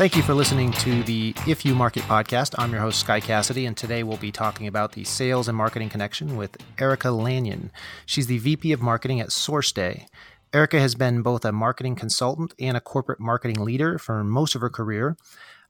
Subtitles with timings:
[0.00, 2.54] Thank you for listening to the If You Market podcast.
[2.56, 5.90] I'm your host, Sky Cassidy, and today we'll be talking about the sales and marketing
[5.90, 7.70] connection with Erica Lanyon.
[8.06, 10.06] She's the VP of Marketing at SourceDay.
[10.54, 14.62] Erica has been both a marketing consultant and a corporate marketing leader for most of
[14.62, 15.18] her career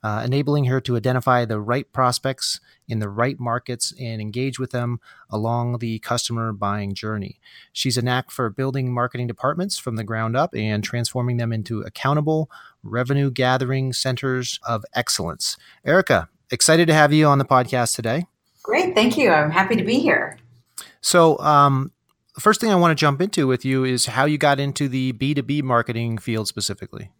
[0.03, 4.71] uh, enabling her to identify the right prospects in the right markets and engage with
[4.71, 7.39] them along the customer buying journey.
[7.73, 11.83] She's a knack for building marketing departments from the ground up and transforming them into
[11.83, 12.51] accountable,
[12.83, 15.57] revenue gathering centers of excellence.
[15.85, 18.27] Erica, excited to have you on the podcast today.
[18.63, 18.95] Great.
[18.95, 19.31] Thank you.
[19.31, 20.39] I'm happy to be here.
[21.01, 21.93] So, um,
[22.35, 24.89] the first thing I want to jump into with you is how you got into
[24.89, 27.11] the B2B marketing field specifically.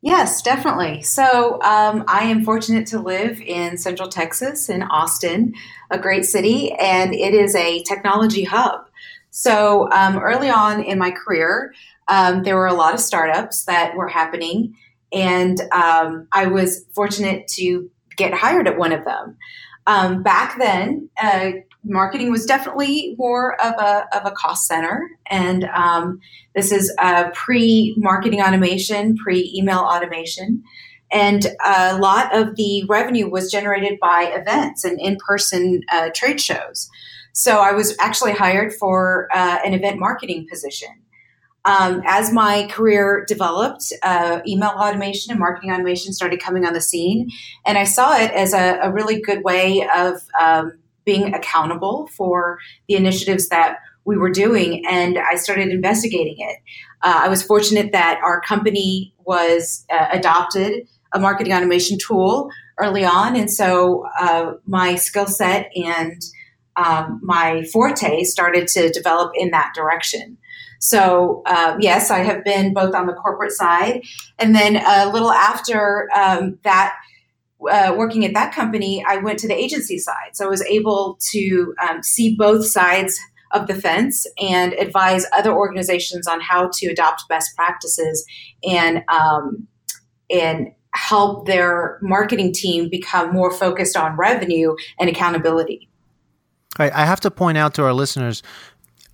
[0.00, 1.02] Yes, definitely.
[1.02, 5.54] So um, I am fortunate to live in Central Texas, in Austin,
[5.90, 8.86] a great city, and it is a technology hub.
[9.30, 11.74] So um, early on in my career,
[12.06, 14.76] um, there were a lot of startups that were happening,
[15.12, 19.36] and um, I was fortunate to get hired at one of them.
[19.86, 21.50] Um, back then, uh,
[21.84, 25.08] marketing was definitely more of a, of a cost center.
[25.26, 26.20] And um,
[26.54, 26.92] this is
[27.34, 30.62] pre marketing automation, pre email automation.
[31.10, 36.40] And a lot of the revenue was generated by events and in person uh, trade
[36.40, 36.90] shows.
[37.32, 40.88] So I was actually hired for uh, an event marketing position.
[41.64, 46.80] Um, as my career developed, uh, email automation and marketing automation started coming on the
[46.80, 47.28] scene,
[47.66, 52.58] and I saw it as a, a really good way of um, being accountable for
[52.86, 56.56] the initiatives that we were doing, and I started investigating it.
[57.02, 63.06] Uh, I was fortunate that our company was uh, adopted a marketing automation tool early
[63.06, 66.20] on, and so uh, my skill set and
[66.76, 70.36] um, my forte started to develop in that direction.
[70.78, 74.02] So, uh, yes, I have been both on the corporate side,
[74.38, 76.92] and then a little after um, that
[77.70, 80.34] uh, working at that company, I went to the agency side.
[80.34, 83.18] So I was able to um, see both sides
[83.52, 88.24] of the fence and advise other organizations on how to adopt best practices
[88.62, 89.66] and um,
[90.30, 95.88] and help their marketing team become more focused on revenue and accountability.
[96.78, 98.42] Right, I have to point out to our listeners,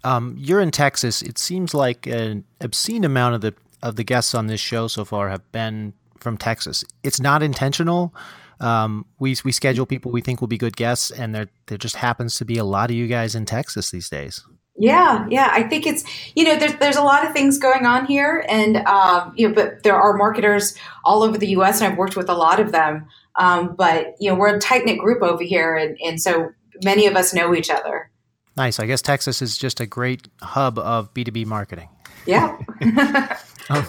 [0.03, 1.23] um, you're in Texas.
[1.23, 5.05] It seems like an obscene amount of the of the guests on this show so
[5.05, 5.93] far have been
[6.25, 6.83] from Texas.
[7.05, 8.13] It's not intentional.
[8.59, 11.97] Um, we we schedule people we think will be good guests, and there there just
[11.97, 14.45] happens to be a lot of you guys in Texas these days.
[14.77, 15.51] Yeah, yeah.
[15.53, 18.79] I think it's you know there's there's a lot of things going on here, and
[18.79, 21.81] um, you know, but there are marketers all over the U.S.
[21.81, 23.07] and I've worked with a lot of them.
[23.37, 26.51] Um, but you know, we're a tight knit group over here, and and so
[26.83, 28.11] many of us know each other.
[28.57, 28.79] Nice.
[28.79, 31.89] I guess Texas is just a great hub of B two B marketing.
[32.27, 32.57] Yeah.
[33.69, 33.87] um,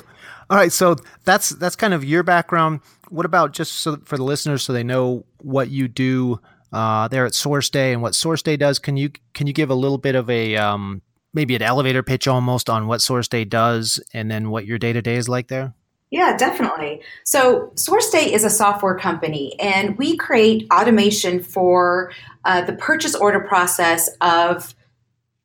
[0.50, 2.82] all right, so that's that's kind of your background.
[3.10, 6.40] What about just so for the listeners, so they know what you do
[6.72, 8.80] uh, there at SourceDay and what SourceDay does?
[8.80, 11.02] Can you can you give a little bit of a um,
[11.34, 15.02] maybe an elevator pitch almost on what SourceDay does, and then what your day to
[15.02, 15.74] day is like there?
[16.12, 17.02] Yeah, definitely.
[17.24, 22.12] So, SourceDay is a software company, and we create automation for
[22.46, 24.76] uh, the purchase order process of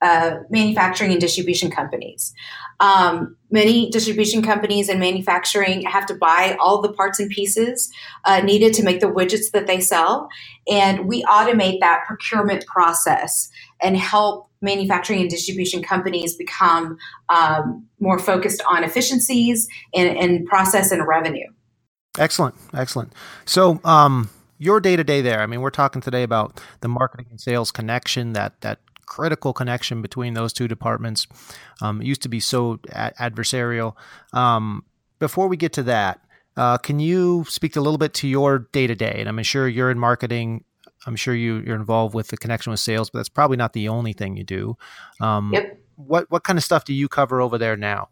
[0.02, 2.32] uh, manufacturing and distribution companies.
[2.80, 7.90] Um, many distribution companies and manufacturing have to buy all the parts and pieces
[8.24, 10.28] uh, needed to make the widgets that they sell.
[10.70, 13.50] And we automate that procurement process
[13.82, 16.96] and help manufacturing and distribution companies become
[17.28, 21.46] um, more focused on efficiencies and, and, process and revenue.
[22.18, 22.54] Excellent.
[22.74, 23.12] Excellent.
[23.44, 25.40] So, um, your day to day there.
[25.40, 28.78] I mean, we're talking today about the marketing and sales connection, that that
[29.10, 31.26] critical connection between those two departments.
[31.82, 33.94] Um, it used to be so a- adversarial.
[34.32, 34.84] Um,
[35.18, 36.20] before we get to that,
[36.56, 39.16] uh, can you speak a little bit to your day to day?
[39.18, 40.64] And I'm sure you're in marketing.
[41.06, 43.88] I'm sure you, you're involved with the connection with sales, but that's probably not the
[43.88, 44.76] only thing you do.
[45.20, 45.78] Um, yep.
[45.96, 48.08] What what kind of stuff do you cover over there now?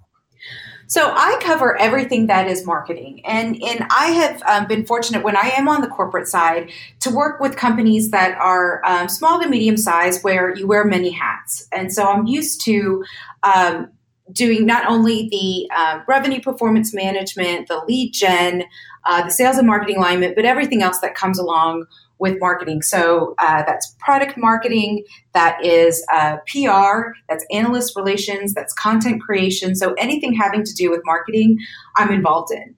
[0.87, 5.37] So I cover everything that is marketing, and and I have um, been fortunate when
[5.37, 6.71] I am on the corporate side
[7.01, 11.11] to work with companies that are um, small to medium size, where you wear many
[11.11, 13.05] hats, and so I'm used to.
[13.43, 13.91] Um,
[14.31, 18.63] doing not only the uh, revenue performance management, the lead gen,
[19.07, 21.87] uh, the sales and marketing alignment, but everything else that comes along
[22.19, 22.83] with marketing.
[22.83, 25.05] So uh, that's product marketing,
[25.35, 29.77] that is uh, PR, that's analyst relations, that's content creation.
[29.77, 31.59] So anything having to do with marketing,
[31.97, 32.75] I'm involved in.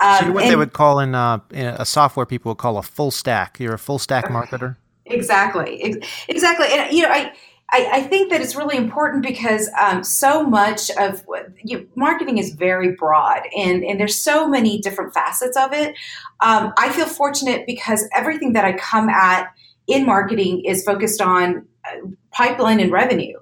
[0.00, 2.58] Um, so you're what and, they would call in, uh, in, a software people would
[2.58, 3.58] call a full stack.
[3.60, 4.76] You're a full stack marketer.
[5.06, 5.82] Exactly,
[6.28, 6.66] exactly.
[6.70, 7.32] And you know, I
[7.72, 11.24] I, I, think that it's really important because um, so much of
[11.64, 15.96] you marketing is very broad and, and there's so many different facets of it.
[16.40, 19.52] Um, I feel fortunate because everything that I come at
[19.86, 23.38] in marketing is focused on uh, pipeline and revenue.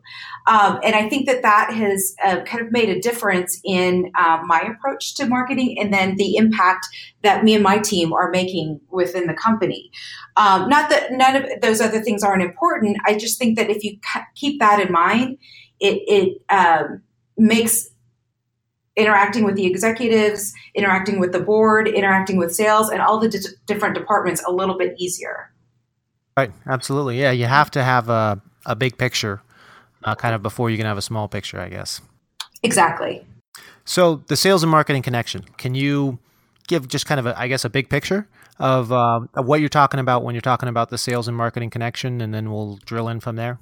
[0.50, 4.40] Um, and I think that that has uh, kind of made a difference in uh,
[4.44, 6.88] my approach to marketing and then the impact
[7.22, 9.92] that me and my team are making within the company.
[10.36, 12.98] Um, not that none of those other things aren't important.
[13.06, 13.98] I just think that if you
[14.34, 15.38] keep that in mind,
[15.78, 17.02] it, it um,
[17.38, 17.88] makes
[18.96, 23.28] interacting with the executives, interacting with the board, interacting with sales, and all the
[23.66, 25.52] different departments a little bit easier.
[26.36, 26.52] Right.
[26.66, 27.20] Absolutely.
[27.20, 27.30] Yeah.
[27.30, 29.42] You have to have a, a big picture
[30.04, 32.00] uh, kind of before you can have a small picture, I guess.
[32.62, 33.24] Exactly.
[33.84, 36.18] So the sales and marketing connection, can you
[36.68, 39.68] give just kind of a, I guess, a big picture of, uh, of what you're
[39.68, 43.08] talking about when you're talking about the sales and marketing connection, and then we'll drill
[43.08, 43.58] in from there?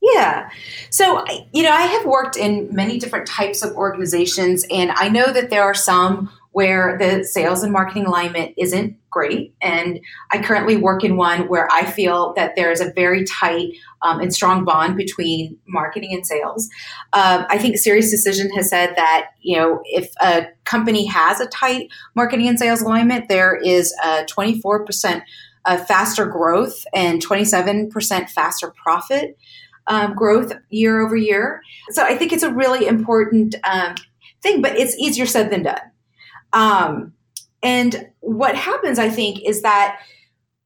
[0.00, 0.50] Yeah.
[0.90, 5.32] So, you know, I have worked in many different types of organizations, and I know
[5.32, 9.54] that there are some where the sales and marketing alignment isn't great.
[9.60, 10.00] And
[10.30, 13.72] I currently work in one where I feel that there is a very tight
[14.02, 16.68] um, and strong bond between marketing and sales.
[17.12, 21.88] Um, I think SiriusDecision has said that, you know, if a company has a tight
[22.14, 25.22] marketing and sales alignment, there is a 24%
[25.64, 29.38] uh, faster growth and 27% faster profit.
[29.88, 31.60] Um, growth year over year.
[31.90, 33.96] So I think it's a really important um,
[34.40, 35.91] thing, but it's easier said than done.
[36.52, 37.12] Um,
[37.62, 40.00] and what happens, I think, is that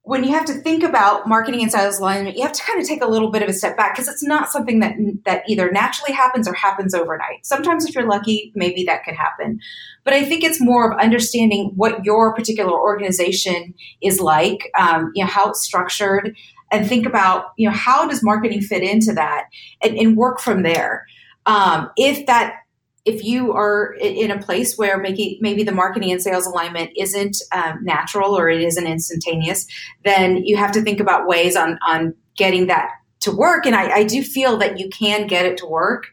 [0.07, 2.87] when you have to think about marketing and sales alignment, you have to kind of
[2.87, 4.95] take a little bit of a step back because it's not something that
[5.25, 7.45] that either naturally happens or happens overnight.
[7.45, 9.59] Sometimes, if you're lucky, maybe that can happen.
[10.05, 15.25] But I think it's more of understanding what your particular organization is like, um, you
[15.25, 16.37] know, how it's structured,
[16.71, 19.47] and think about you know how does marketing fit into that,
[19.83, 21.05] and, and work from there.
[21.47, 22.61] Um, if that
[23.07, 27.37] if you are in a place where maybe maybe the marketing and sales alignment isn't
[27.53, 29.67] um, natural or it isn't instantaneous,
[30.05, 33.65] then you have to think about ways on on getting that to work.
[33.65, 36.09] And I, I do feel that you can get it to work.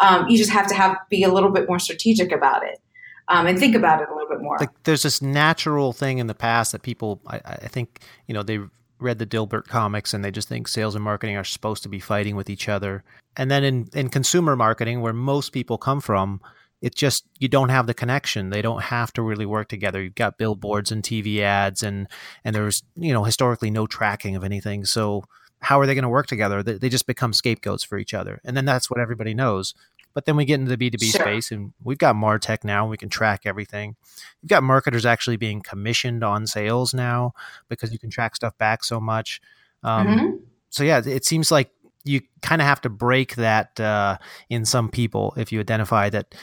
[0.00, 2.80] Um, you just have to have be a little bit more strategic about it.
[3.28, 4.56] Um, and think about it a little bit more.
[4.58, 8.42] Like there's this natural thing in the past that people, I, I think, you know,
[8.42, 8.58] they
[9.00, 12.00] read the Dilbert comics and they just think sales and marketing are supposed to be
[12.00, 13.04] fighting with each other.
[13.36, 16.40] And then in, in consumer marketing, where most people come from,
[16.80, 18.50] it just you don't have the connection.
[18.50, 20.02] They don't have to really work together.
[20.02, 22.06] You've got billboards and TV ads and
[22.44, 24.84] and there's, you know, historically no tracking of anything.
[24.84, 25.24] So
[25.60, 26.62] how are they going to work together?
[26.62, 28.40] They, they just become scapegoats for each other.
[28.44, 29.74] And then that's what everybody knows.
[30.14, 31.20] But then we get into the B2B sure.
[31.20, 32.88] space and we've got MarTech now.
[32.88, 33.96] We can track everything.
[34.42, 37.34] You've got marketers actually being commissioned on sales now
[37.68, 39.40] because you can track stuff back so much.
[39.84, 40.36] Um, mm-hmm.
[40.70, 41.70] So, yeah, it seems like
[42.04, 44.18] you kind of have to break that uh,
[44.48, 46.34] in some people if you identify that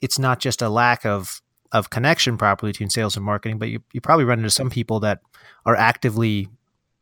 [0.00, 1.42] it's not just a lack of
[1.72, 5.00] of connection properly between sales and marketing, but you, you probably run into some people
[5.00, 5.20] that
[5.66, 6.48] are actively,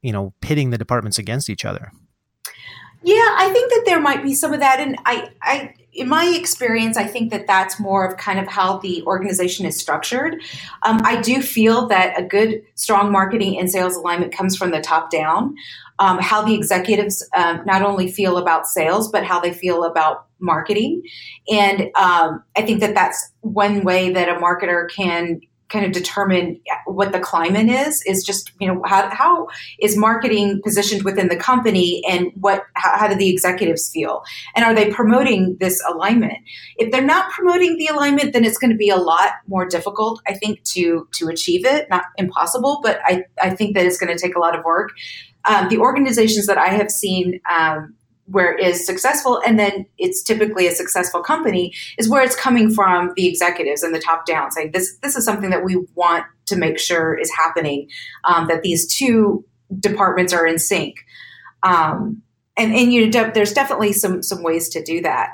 [0.02, 1.92] you know, pitting the departments against each other.
[3.02, 6.26] Yeah, I think that there might be some of that, and I, I, in my
[6.26, 10.34] experience, I think that that's more of kind of how the organization is structured.
[10.82, 14.80] Um, I do feel that a good, strong marketing and sales alignment comes from the
[14.80, 15.56] top down.
[15.98, 20.26] Um, how the executives um, not only feel about sales, but how they feel about
[20.40, 21.02] marketing,
[21.50, 26.60] and um, I think that that's one way that a marketer can kind of determine
[26.86, 29.48] what the climate is is just you know how, how
[29.80, 34.22] is marketing positioned within the company and what how, how do the executives feel?
[34.54, 36.38] And are they promoting this alignment?
[36.76, 40.20] If they're not promoting the alignment then it's going to be a lot more difficult
[40.26, 41.88] i think to to achieve it.
[41.90, 44.90] Not impossible but i i think that it's going to take a lot of work.
[45.44, 47.94] Um, the organizations that i have seen um,
[48.26, 53.12] where is successful and then it's typically a successful company is where it's coming from
[53.14, 56.56] the executives and the top down saying this this is something that we want to
[56.56, 57.88] make sure is happening
[58.24, 59.44] um, that these two
[59.78, 61.04] departments are in sync.
[61.62, 62.22] Um,
[62.56, 65.30] and and you there's definitely some some ways to do that.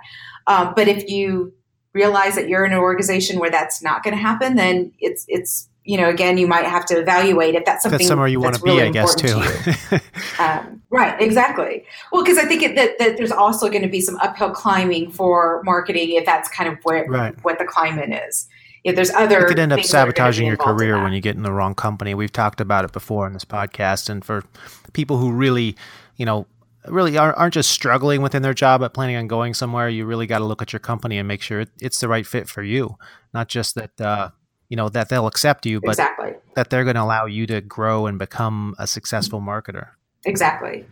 [0.46, 1.52] Um, but if you
[1.94, 5.68] realize that you're in an organization where that's not going to happen then it's it's
[5.84, 8.54] you know, again, you might have to evaluate if that's something that's somewhere you want
[8.54, 9.28] to be, I guess, too.
[9.28, 10.00] To
[10.38, 11.84] um, right, exactly.
[12.12, 15.10] Well, because I think it, that, that there's also going to be some uphill climbing
[15.10, 17.34] for marketing if that's kind of where right.
[17.44, 18.48] what the climate is.
[18.84, 21.52] If there's other, you could end up sabotaging your career when you get in the
[21.52, 22.14] wrong company.
[22.14, 24.44] We've talked about it before in this podcast, and for
[24.92, 25.76] people who really,
[26.16, 26.46] you know,
[26.86, 30.38] really aren't just struggling within their job but planning on going somewhere, you really got
[30.38, 32.96] to look at your company and make sure it's the right fit for you,
[33.32, 34.00] not just that.
[34.00, 34.30] Uh,
[34.72, 36.32] you know that they'll accept you but exactly.
[36.56, 39.88] that they're going to allow you to grow and become a successful marketer
[40.24, 40.86] exactly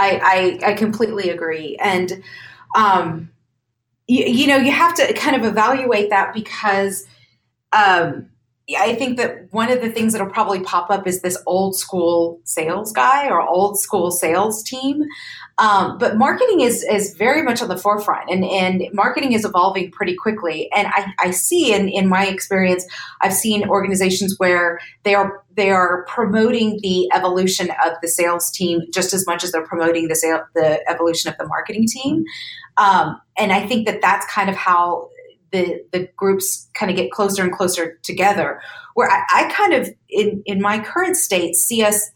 [0.00, 1.76] I, I, I completely agree.
[1.80, 2.22] And,
[2.74, 3.30] um,
[4.08, 7.06] you, you, know, you have to kind of evaluate that because,
[7.72, 8.26] um,
[8.78, 12.40] I think that one of the things that'll probably pop up is this old school
[12.44, 15.04] sales guy or old school sales team.
[15.60, 19.90] Um, but marketing is is very much on the forefront, and and marketing is evolving
[19.90, 20.70] pretty quickly.
[20.74, 22.86] And I, I see in in my experience,
[23.20, 28.80] I've seen organizations where they are they are promoting the evolution of the sales team
[28.90, 32.24] just as much as they're promoting the sale the evolution of the marketing team.
[32.78, 35.10] Um, and I think that that's kind of how
[35.52, 38.62] the the groups kind of get closer and closer together.
[38.94, 42.10] Where I, I kind of in in my current state see us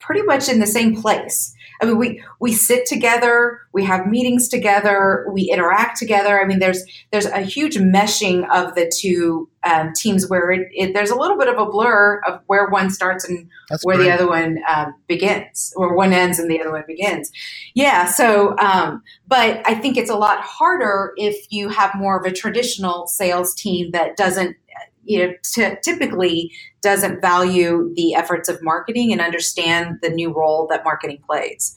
[0.00, 4.48] pretty much in the same place I mean, we we sit together, we have meetings
[4.48, 6.40] together, we interact together.
[6.40, 10.94] I mean, there's there's a huge meshing of the two um, teams where it, it,
[10.94, 14.06] there's a little bit of a blur of where one starts and That's where great.
[14.06, 17.30] the other one um, begins, or one ends and the other one begins.
[17.74, 18.06] Yeah.
[18.06, 22.32] So, um, but I think it's a lot harder if you have more of a
[22.32, 24.56] traditional sales team that doesn't
[25.04, 26.52] you know, t- typically
[26.82, 31.74] doesn't value the efforts of marketing and understand the new role that marketing plays.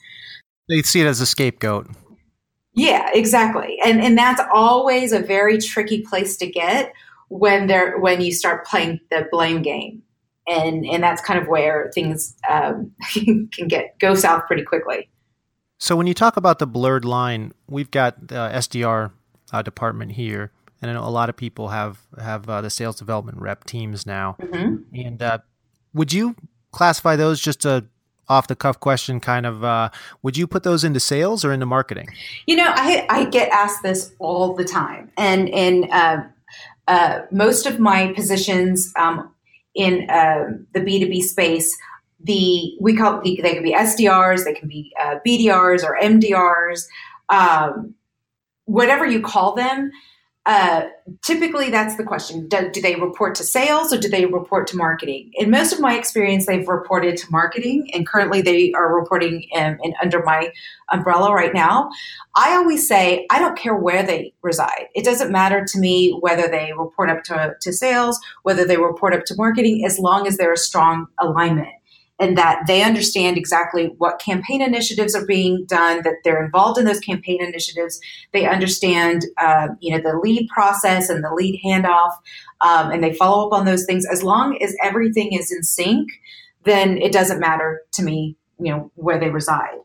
[0.69, 1.87] They see it as a scapegoat.
[2.73, 3.77] Yeah, exactly.
[3.85, 6.93] And and that's always a very tricky place to get
[7.27, 10.01] when they're when you start playing the blame game.
[10.47, 15.09] And and that's kind of where things um, can get go south pretty quickly.
[15.79, 19.11] So when you talk about the blurred line, we've got the SDR
[19.51, 20.51] uh, department here
[20.83, 24.05] and I know a lot of people have have uh, the sales development rep teams
[24.05, 24.35] now.
[24.41, 24.75] Mm-hmm.
[24.93, 25.37] And uh,
[25.93, 26.35] would you
[26.71, 27.85] classify those just a
[28.27, 29.89] off the cuff question kind of uh,
[30.21, 32.07] would you put those into sales or into marketing
[32.45, 36.23] you know i, I get asked this all the time and and uh,
[36.87, 39.29] uh, most of my positions um,
[39.75, 41.77] in uh, the b2b space
[42.21, 46.85] the we call the, they can be sdrs they can be uh, bdrs or mdrs
[47.27, 47.93] um,
[48.65, 49.91] whatever you call them
[50.45, 50.87] uh,
[51.21, 52.49] typically that's the question.
[52.49, 55.31] Do, do, they report to sales or do they report to marketing?
[55.35, 59.79] In most of my experience they've reported to marketing and currently they are reporting in,
[59.83, 60.51] in, under my
[60.91, 61.89] umbrella right now.
[62.35, 64.87] I always say i don't care where they reside.
[64.95, 69.13] It doesn't matter to me whether they report up to, to sales whether they report
[69.13, 71.69] up to marketing as long as there's a strong alignment
[72.23, 76.85] and that they understand exactly what campaign initiatives are being done, that they're involved in
[76.85, 77.99] those campaign initiatives.
[78.31, 82.11] They understand, uh, you know, the lead process and the lead handoff,
[82.61, 84.05] um, and they follow up on those things.
[84.09, 86.07] As long as everything is in sync,
[86.63, 89.79] then it doesn't matter to me, you know, where they reside.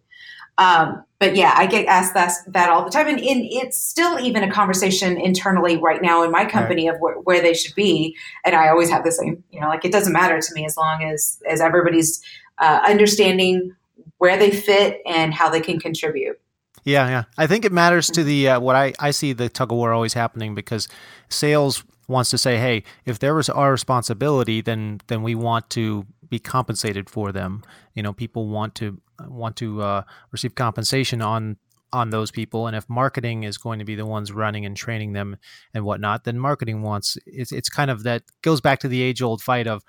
[0.58, 4.20] Um, but yeah, I get asked that, that all the time, and, and, it's still
[4.20, 6.94] even a conversation internally right now in my company right.
[6.94, 8.16] of wh- where they should be.
[8.44, 10.76] And I always have the same, you know, like it doesn't matter to me as
[10.76, 12.22] long as as everybody's
[12.58, 13.74] uh, understanding
[14.18, 16.40] where they fit and how they can contribute.
[16.84, 17.24] Yeah, yeah.
[17.36, 19.92] I think it matters to the uh, what I I see the tug of war
[19.92, 20.88] always happening because
[21.28, 26.06] sales wants to say, hey, if there was our responsibility, then then we want to
[26.28, 27.62] be compensated for them.
[27.94, 31.56] You know, people want to want to uh, receive compensation on
[31.92, 35.14] on those people and if marketing is going to be the ones running and training
[35.14, 35.36] them
[35.72, 39.22] and whatnot then marketing wants it's, it's kind of that goes back to the age
[39.22, 39.82] old fight of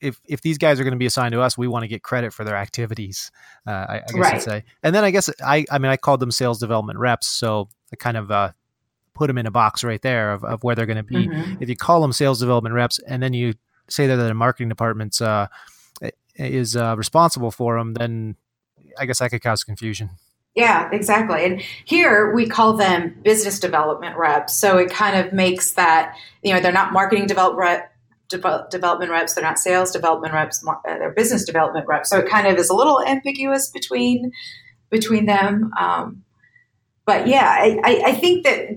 [0.00, 2.02] if if these guys are going to be assigned to us we want to get
[2.02, 3.30] credit for their activities
[3.66, 4.34] uh, I, I, guess right.
[4.34, 7.26] i'd say and then i guess i i mean i called them sales development reps
[7.26, 8.52] so i kind of uh,
[9.14, 11.62] put them in a box right there of, of where they're going to be mm-hmm.
[11.62, 13.54] if you call them sales development reps and then you
[13.90, 15.48] say that the marketing department's uh,
[16.36, 18.36] is uh, responsible for them, then
[18.98, 20.10] I guess that could cause confusion.
[20.54, 21.44] Yeah, exactly.
[21.44, 24.56] And here we call them business development reps.
[24.56, 27.92] So it kind of makes that, you know, they're not marketing develop rep,
[28.28, 32.10] de- development reps, they're not sales development reps, uh, they're business development reps.
[32.10, 34.32] So it kind of is a little ambiguous between
[34.90, 35.70] between them.
[35.78, 36.24] Um,
[37.06, 38.70] but yeah, I, I think that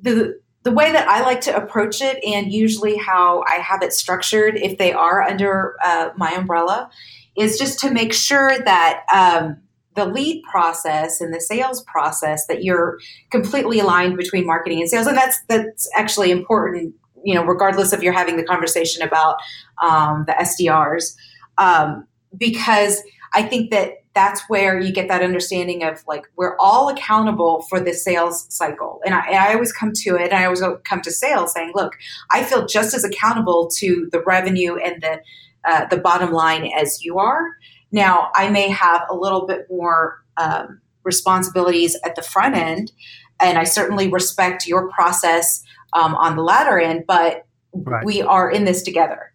[0.00, 3.92] the the way that I like to approach it, and usually how I have it
[3.92, 6.90] structured, if they are under uh, my umbrella,
[7.36, 9.58] is just to make sure that um,
[9.94, 12.98] the lead process and the sales process that you're
[13.30, 16.94] completely aligned between marketing and sales, and that's that's actually important.
[17.24, 19.36] You know, regardless of you're having the conversation about
[19.82, 21.14] um, the SDRs,
[21.58, 23.02] um, because
[23.34, 27.78] I think that that's where you get that understanding of like we're all accountable for
[27.78, 29.00] the sales cycle.
[29.04, 31.92] And I, I, always come to it and i always come to sales saying look
[32.32, 35.20] i feel just as accountable to the revenue and the
[35.64, 37.44] uh, the bottom line as you are.
[37.92, 42.90] Now i may have a little bit more um, responsibilities at the front end
[43.38, 48.04] and i certainly respect your process um, on the latter end but right.
[48.04, 49.32] we are in this together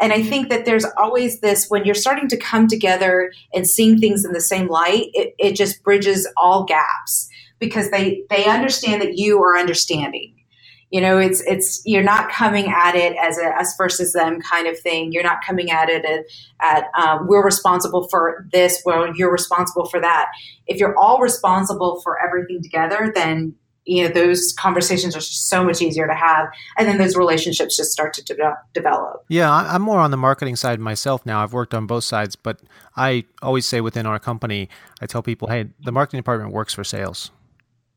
[0.00, 3.98] And I think that there's always this when you're starting to come together and seeing
[3.98, 9.00] things in the same light, it, it just bridges all gaps because they they understand
[9.02, 10.34] that you are understanding.
[10.90, 14.68] You know it's it's you're not coming at it as a us versus them kind
[14.68, 15.12] of thing.
[15.12, 16.24] You're not coming at it at,
[16.60, 20.26] at um, we're responsible for this well you're responsible for that.
[20.66, 25.64] If you're all responsible for everything together then you know those conversations are just so
[25.64, 26.48] much easier to have
[26.78, 30.56] and then those relationships just start to de- develop yeah i'm more on the marketing
[30.56, 32.60] side myself now i've worked on both sides but
[32.96, 34.68] i always say within our company
[35.00, 37.30] i tell people hey the marketing department works for sales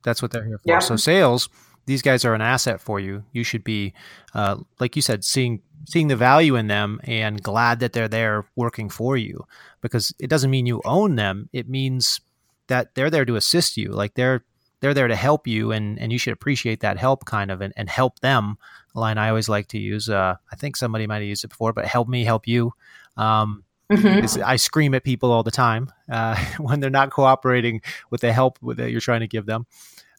[0.03, 0.79] that's what they're here for yeah.
[0.79, 1.49] so sales
[1.87, 3.23] these guys are an asset for you.
[3.31, 3.93] You should be,
[4.35, 8.45] uh, like you said, seeing seeing the value in them and glad that they're there
[8.57, 9.45] working for you.
[9.81, 11.49] Because it doesn't mean you own them.
[11.53, 12.19] It means
[12.67, 13.91] that they're there to assist you.
[13.91, 14.43] Like they're
[14.79, 17.73] they're there to help you, and and you should appreciate that help, kind of, and,
[17.77, 18.57] and help them.
[18.95, 20.09] A line I always like to use.
[20.09, 22.73] Uh, I think somebody might have used it before, but help me help you.
[23.15, 24.43] Um, Mm-hmm.
[24.43, 28.59] I scream at people all the time uh, when they're not cooperating with the help
[28.61, 29.65] that you're trying to give them.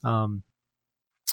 [0.03, 0.43] Um,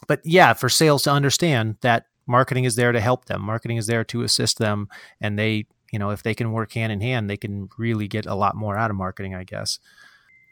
[0.08, 3.88] but yeah, for sales to understand that marketing is there to help them, marketing is
[3.88, 4.90] there to assist them,
[5.22, 8.26] and they, you know, if they can work hand in hand, they can really get
[8.26, 9.80] a lot more out of marketing, I guess.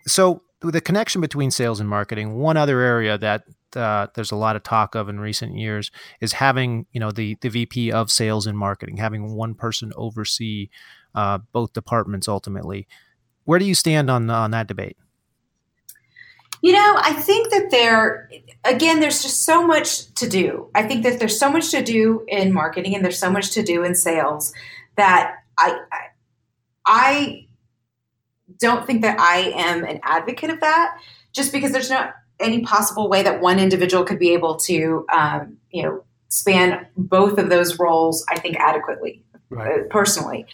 [0.08, 3.44] So the connection between sales and marketing, one other area that
[3.76, 5.92] uh, there's a lot of talk of in recent years
[6.22, 10.70] is having, you know, the the VP of sales and marketing, having one person oversee
[11.16, 12.88] uh, both departments ultimately.
[13.46, 14.98] Where do you stand on on that debate?
[16.64, 18.30] You know, I think that there,
[18.64, 20.70] again, there's just so much to do.
[20.74, 23.64] I think that there's so much to do in marketing and there's so much to
[23.64, 24.54] do in sales
[24.96, 26.00] that I, I,
[26.86, 27.43] I
[28.64, 30.98] don't think that I am an advocate of that
[31.34, 35.58] just because there's not any possible way that one individual could be able to, um,
[35.72, 39.82] you know, span both of those roles, I think, adequately, right.
[39.82, 40.48] uh, personally.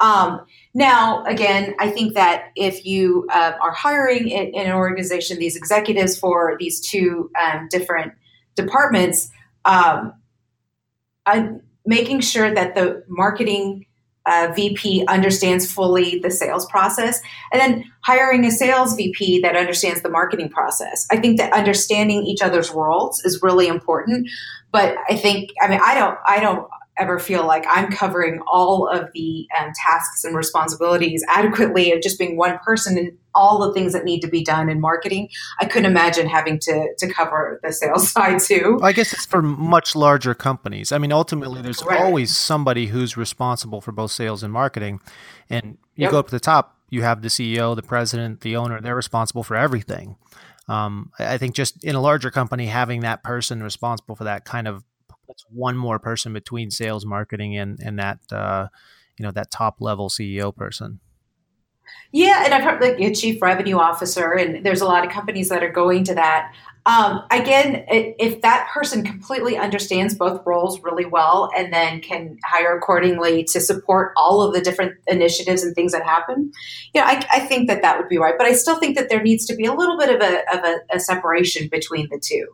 [0.00, 5.38] Um, now, again, I think that if you uh, are hiring in, in, an organization
[5.38, 8.12] these executives for these two um, different
[8.54, 9.30] departments,
[9.66, 10.14] um,
[11.84, 13.86] making sure that the marketing
[14.26, 17.20] uh, VP understands fully the sales process,
[17.52, 21.06] and then hiring a sales VP that understands the marketing process.
[21.10, 24.28] I think that understanding each other's worlds is really important.
[24.72, 26.68] But I think, I mean, I don't, I don't
[27.00, 32.18] ever feel like I'm covering all of the um, tasks and responsibilities adequately of just
[32.18, 35.28] being one person and all the things that need to be done in marketing.
[35.60, 38.78] I couldn't imagine having to to cover the sales side too.
[38.82, 40.92] I guess it's for much larger companies.
[40.92, 42.00] I mean, ultimately, there's right.
[42.00, 45.00] always somebody who's responsible for both sales and marketing,
[45.48, 46.10] and you yep.
[46.10, 46.76] go up to the top.
[46.88, 48.80] You have the CEO, the president, the owner.
[48.80, 50.16] They're responsible for everything.
[50.68, 54.68] Um, I think just in a larger company, having that person responsible for that kind
[54.68, 54.84] of
[55.30, 58.66] that's one more person between sales, marketing, and and that uh,
[59.16, 60.98] you know that top level CEO person.
[62.12, 65.48] Yeah, and I've heard like a chief revenue officer, and there's a lot of companies
[65.48, 66.52] that are going to that.
[66.86, 72.76] Um, again, if that person completely understands both roles really well and then can hire
[72.76, 76.50] accordingly to support all of the different initiatives and things that happen,
[76.94, 78.34] yeah, I, I think that that would be right.
[78.36, 80.64] But I still think that there needs to be a little bit of a, of
[80.64, 82.46] a, a separation between the two.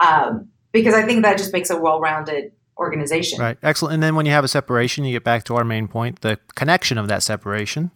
[0.00, 3.38] Um, because I think that just makes a well-rounded organization.
[3.38, 3.58] Right.
[3.62, 3.94] Excellent.
[3.94, 6.38] And then when you have a separation, you get back to our main point, the
[6.54, 7.90] connection of that separation,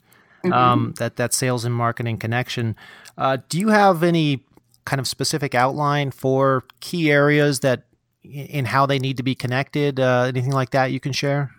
[0.45, 0.53] mm-hmm.
[0.53, 2.77] um, that that sales and marketing connection.
[3.19, 4.45] Uh, do you have any
[4.85, 7.85] kind of specific outline for key areas that
[8.23, 9.99] in how they need to be connected?
[9.99, 11.51] Uh, anything like that you can share?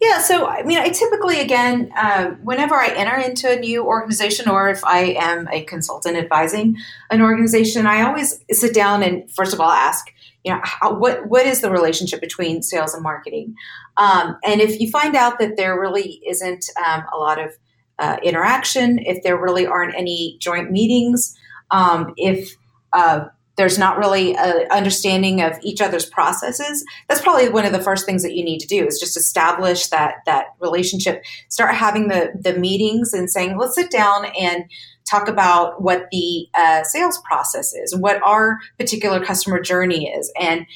[0.00, 4.48] Yeah, so I mean, I typically, again, uh, whenever I enter into a new organization
[4.48, 6.76] or if I am a consultant advising
[7.10, 10.12] an organization, I always sit down and first of all ask,
[10.44, 13.54] you know, how, what what is the relationship between sales and marketing?
[13.96, 17.52] Um, and if you find out that there really isn't um, a lot of
[17.98, 21.34] uh, interaction, if there really aren't any joint meetings,
[21.70, 22.54] um, if
[22.92, 23.24] uh,
[23.56, 28.06] there's not really an understanding of each other's processes that's probably one of the first
[28.06, 31.24] things that you need to do is just establish that that relationship.
[31.48, 34.64] Start having the the meetings and saying let's sit down and
[35.08, 40.32] talk about what the uh, sales process is what our particular customer journey is.
[40.40, 40.66] And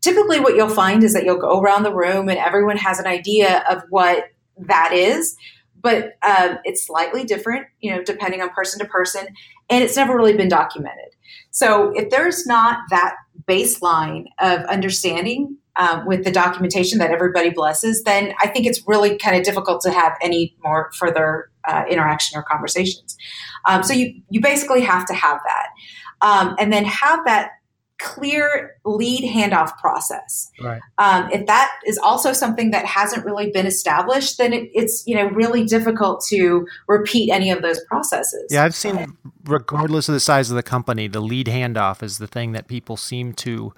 [0.00, 3.06] typically what you'll find is that you'll go around the room and everyone has an
[3.06, 5.36] idea of what that is
[5.82, 9.26] but um, it's slightly different you know depending on person to person
[9.70, 11.14] and it's never really been documented
[11.50, 13.16] so if there's not that
[13.48, 19.16] baseline of understanding um, with the documentation that everybody blesses, then I think it's really
[19.16, 23.16] kind of difficult to have any more further uh, interaction or conversations.
[23.66, 25.68] Um, so you you basically have to have that,
[26.20, 27.52] um, and then have that
[28.00, 30.50] clear lead handoff process.
[30.60, 30.80] Right.
[30.98, 35.14] Um, if that is also something that hasn't really been established, then it, it's you
[35.14, 38.46] know really difficult to repeat any of those processes.
[38.50, 42.26] Yeah, I've seen, regardless of the size of the company, the lead handoff is the
[42.26, 43.72] thing that people seem to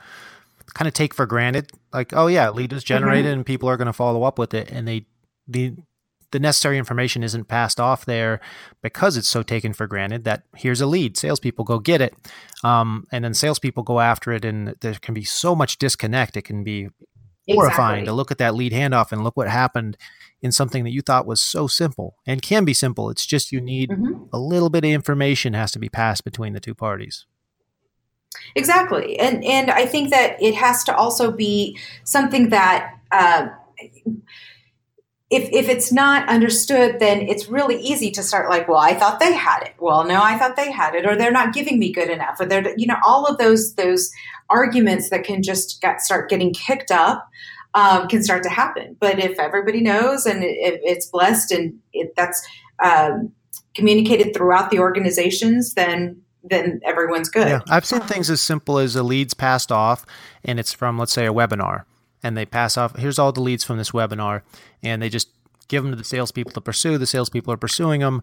[0.75, 1.71] kind of take for granted.
[1.93, 3.39] Like, oh yeah, lead is generated mm-hmm.
[3.41, 5.07] and people are going to follow up with it, and they
[5.49, 5.75] the
[6.33, 8.41] the necessary information isn't passed off there
[8.83, 11.17] because it's so taken for granted that here's a lead.
[11.17, 12.15] Salespeople go get it.
[12.65, 14.45] Um, and then salespeople go after it.
[14.45, 16.37] And there can be so much disconnect.
[16.37, 16.89] It can be
[17.49, 18.07] horrifying exactly.
[18.07, 19.97] to look at that lead handoff and look what happened
[20.41, 23.11] in something that you thought was so simple and can be simple.
[23.11, 24.25] It's just you need mm-hmm.
[24.33, 27.27] a little bit of information has to be passed between the two parties.
[28.57, 29.19] Exactly.
[29.19, 33.49] And, and I think that it has to also be something that, uh,
[35.33, 39.19] if, if it's not understood, then it's really easy to start like, well, I thought
[39.19, 39.73] they had it.
[39.79, 42.45] Well, no, I thought they had it, or they're not giving me good enough, or
[42.45, 44.13] they're, you know, all of those those
[44.51, 47.27] arguments that can just get, start getting kicked up
[47.73, 48.95] um, can start to happen.
[49.01, 52.47] But if everybody knows and it, it's blessed and it, that's
[52.85, 53.33] um,
[53.75, 57.49] communicated throughout the organizations, then then everyone's good.
[57.49, 60.05] Yeah, I've seen things as simple as a lead's passed off,
[60.45, 61.85] and it's from let's say a webinar
[62.23, 62.97] and they pass off.
[62.97, 64.43] Here's all the leads from this webinar,
[64.83, 65.29] and they just
[65.69, 66.99] give them to the salespeople to pursue.
[66.99, 68.23] The salespeople are pursuing them.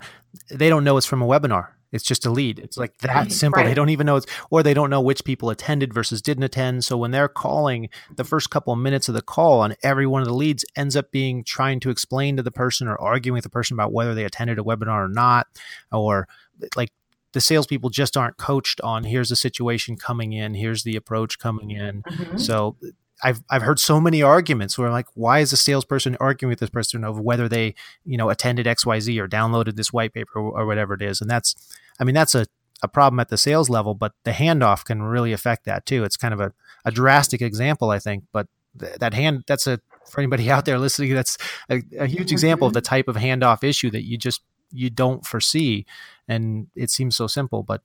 [0.51, 1.69] They don't know it's from a webinar.
[1.91, 2.59] It's just a lead.
[2.59, 3.63] It's like that simple.
[3.63, 3.67] Right.
[3.67, 6.83] They don't even know it's, or they don't know which people attended versus didn't attend.
[6.85, 10.21] So when they're calling, the first couple of minutes of the call on every one
[10.21, 13.43] of the leads ends up being trying to explain to the person or arguing with
[13.43, 15.47] the person about whether they attended a webinar or not,
[15.91, 16.27] or
[16.75, 16.91] like
[17.33, 21.71] the salespeople just aren't coached on here's the situation coming in, here's the approach coming
[21.71, 22.03] in.
[22.03, 22.37] Mm-hmm.
[22.37, 22.75] So
[23.23, 26.59] I've I've heard so many arguments where I'm like, why is a salesperson arguing with
[26.59, 30.13] this person over whether they you know attended X Y Z or downloaded this white
[30.13, 31.55] paper or, or whatever it is, and that's
[31.99, 32.47] I mean that's a
[32.81, 36.03] a problem at the sales level, but the handoff can really affect that too.
[36.03, 36.53] It's kind of a,
[36.85, 38.47] a drastic example, I think, but
[38.79, 39.79] th- that hand that's a
[40.09, 41.37] for anybody out there listening, that's
[41.69, 45.25] a, a huge example of the type of handoff issue that you just you don't
[45.25, 45.85] foresee,
[46.27, 47.81] and it seems so simple, but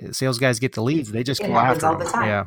[0.00, 2.06] eh, sales guys get the leads, they just it go after all them.
[2.06, 2.28] the time.
[2.28, 2.44] Yeah.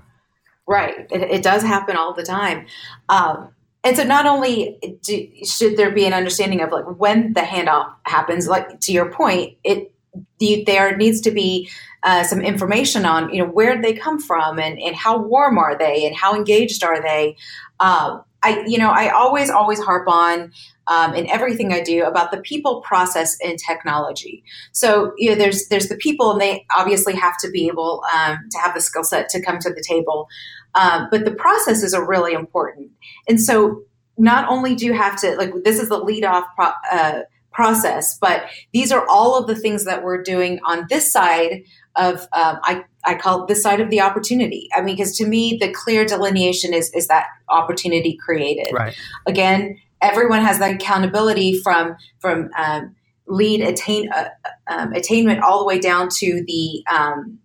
[0.71, 1.05] Right.
[1.11, 2.65] It, it does happen all the time.
[3.09, 3.49] Um,
[3.83, 7.93] and so not only do, should there be an understanding of like when the handoff
[8.03, 9.93] happens, like to your point, it
[10.39, 11.69] the, there needs to be
[12.03, 15.77] uh, some information on you know where they come from and, and how warm are
[15.77, 17.35] they and how engaged are they.
[17.81, 20.53] Um, I you know I always always harp on
[20.87, 24.43] um, in everything I do about the people, process, and technology.
[24.71, 28.39] So you know, there's there's the people, and they obviously have to be able um,
[28.51, 30.27] to have the skill set to come to the table.
[30.75, 32.91] Um, but the processes are really important,
[33.27, 33.83] and so
[34.17, 38.17] not only do you have to like this is the lead off pro- uh, process,
[38.19, 41.63] but these are all of the things that we're doing on this side
[41.95, 44.69] of um, I I call it this side of the opportunity.
[44.75, 48.73] I mean, because to me, the clear delineation is is that opportunity created.
[48.73, 48.95] Right.
[49.27, 52.95] Again, everyone has that accountability from from um,
[53.27, 54.29] lead attain uh,
[54.67, 57.39] um, attainment all the way down to the um,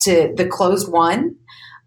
[0.00, 1.36] to the closed won.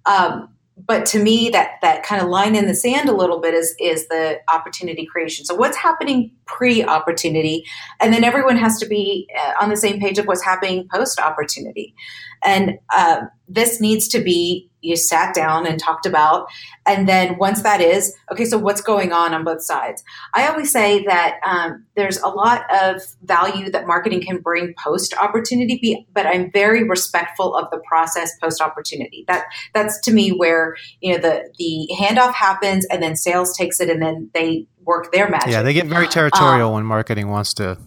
[0.06, 3.54] Um, but to me, that that kind of line in the sand a little bit
[3.54, 5.46] is is the opportunity creation.
[5.46, 7.66] So what's happening pre opportunity,
[8.02, 11.20] and then everyone has to be uh, on the same page of what's happening post
[11.20, 11.96] opportunity,
[12.44, 16.48] and uh, this needs to be you sat down and talked about.
[16.86, 20.04] And then once that is, okay, so what's going on on both sides?
[20.34, 25.16] I always say that um, there's a lot of value that marketing can bring post
[25.18, 29.26] opportunity, but I'm very respectful of the process post opportunity.
[29.28, 33.80] That that's to me where you know the the handoff happens, and then sales takes
[33.80, 35.50] it, and then they work their magic.
[35.50, 37.78] Yeah, they get very territorial um, when marketing wants to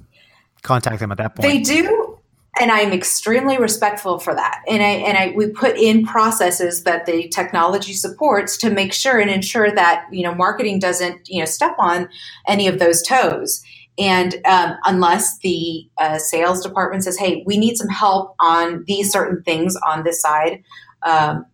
[0.62, 1.48] contact them at that point.
[1.48, 2.07] They do,
[2.60, 4.62] and I'm extremely respectful for that.
[4.68, 9.18] And I and I we put in processes that the technology supports to make sure
[9.18, 12.08] and ensure that you know marketing doesn't you know step on
[12.46, 13.62] any of those toes.
[13.98, 19.10] And um, unless the uh, sales department says, "Hey, we need some help on these
[19.10, 20.62] certain things on this side
[21.02, 21.46] um,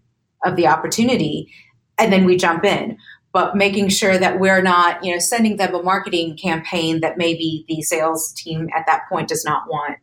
[0.44, 1.50] of the opportunity,"
[1.98, 2.96] and then we jump in.
[3.32, 7.64] But making sure that we're not, you know, sending them a marketing campaign that maybe
[7.66, 9.98] the sales team at that point does not want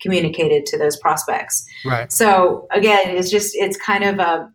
[0.00, 1.64] communicated to those prospects.
[1.84, 2.10] Right.
[2.12, 4.50] So again, it's just it's kind of a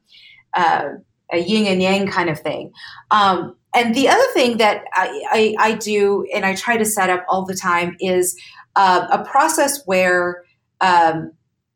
[0.56, 0.90] a,
[1.32, 2.72] a yin and yang kind of thing.
[3.12, 7.12] Um, and the other thing that I, I, I, do and I try to set
[7.12, 8.36] up all the time is
[8.76, 10.44] uh, a process where
[10.82, 11.34] um,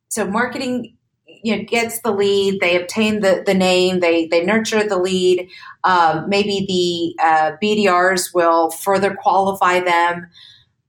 [0.09, 0.95] so marketing
[1.43, 5.47] you know gets the lead they obtain the, the name they they nurture the lead
[5.83, 10.27] um, maybe the uh, bdrs will further qualify them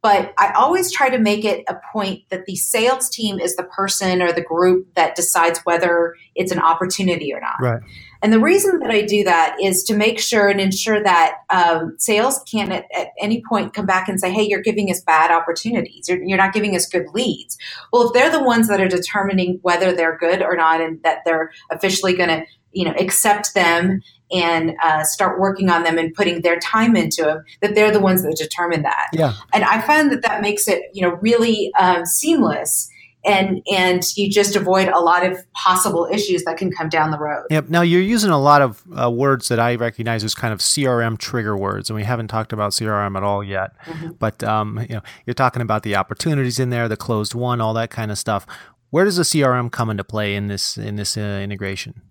[0.05, 3.63] but I always try to make it a point that the sales team is the
[3.63, 7.57] person or the group that decides whether it's an opportunity or not.
[7.59, 7.81] Right.
[8.21, 11.95] And the reason that I do that is to make sure and ensure that um,
[11.99, 15.31] sales can't at, at, any point come back and say, hey, you're giving us bad
[15.31, 16.07] opportunities.
[16.07, 17.57] You're, you're not giving us good leads.
[17.91, 21.21] Well, if they're the ones that are determining whether they're good or not and that
[21.25, 24.03] they're officially going to you know accept them
[24.35, 28.01] and uh, start working on them and putting their time into them that they're the
[28.01, 31.73] ones that determine that yeah and i find that that makes it you know really
[31.79, 32.91] um, seamless
[33.25, 37.19] and and you just avoid a lot of possible issues that can come down the
[37.19, 37.47] road.
[37.51, 37.69] Yep.
[37.69, 41.19] Now you're using a lot of uh, words that I recognize as kind of CRM
[41.19, 43.73] trigger words, and we haven't talked about CRM at all yet.
[43.87, 44.13] Mm-hmm.
[44.19, 47.75] But um, you know, you're talking about the opportunities in there, the closed won, all
[47.75, 48.47] that kind of stuff.
[48.91, 52.03] Where does the CRM come into play in this in this uh, integration?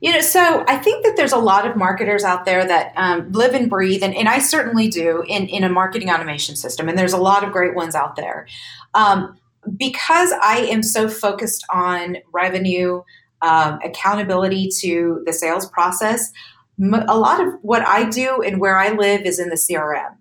[0.00, 3.32] You know, so I think that there's a lot of marketers out there that um,
[3.32, 6.98] live and breathe, and, and I certainly do in, in a marketing automation system, and
[6.98, 8.46] there's a lot of great ones out there.
[8.94, 9.38] Um,
[9.76, 13.02] because I am so focused on revenue,
[13.42, 16.30] um, accountability to the sales process,
[16.78, 20.16] a lot of what I do and where I live is in the CRM.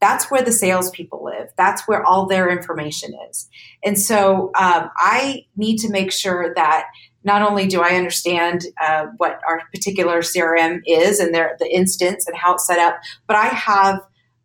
[0.00, 1.48] That's where the salespeople live.
[1.56, 3.48] That's where all their information is.
[3.84, 6.86] And so um, I need to make sure that
[7.24, 12.26] not only do I understand uh, what our particular CRM is and their, the instance
[12.26, 14.00] and how it's set up, but I have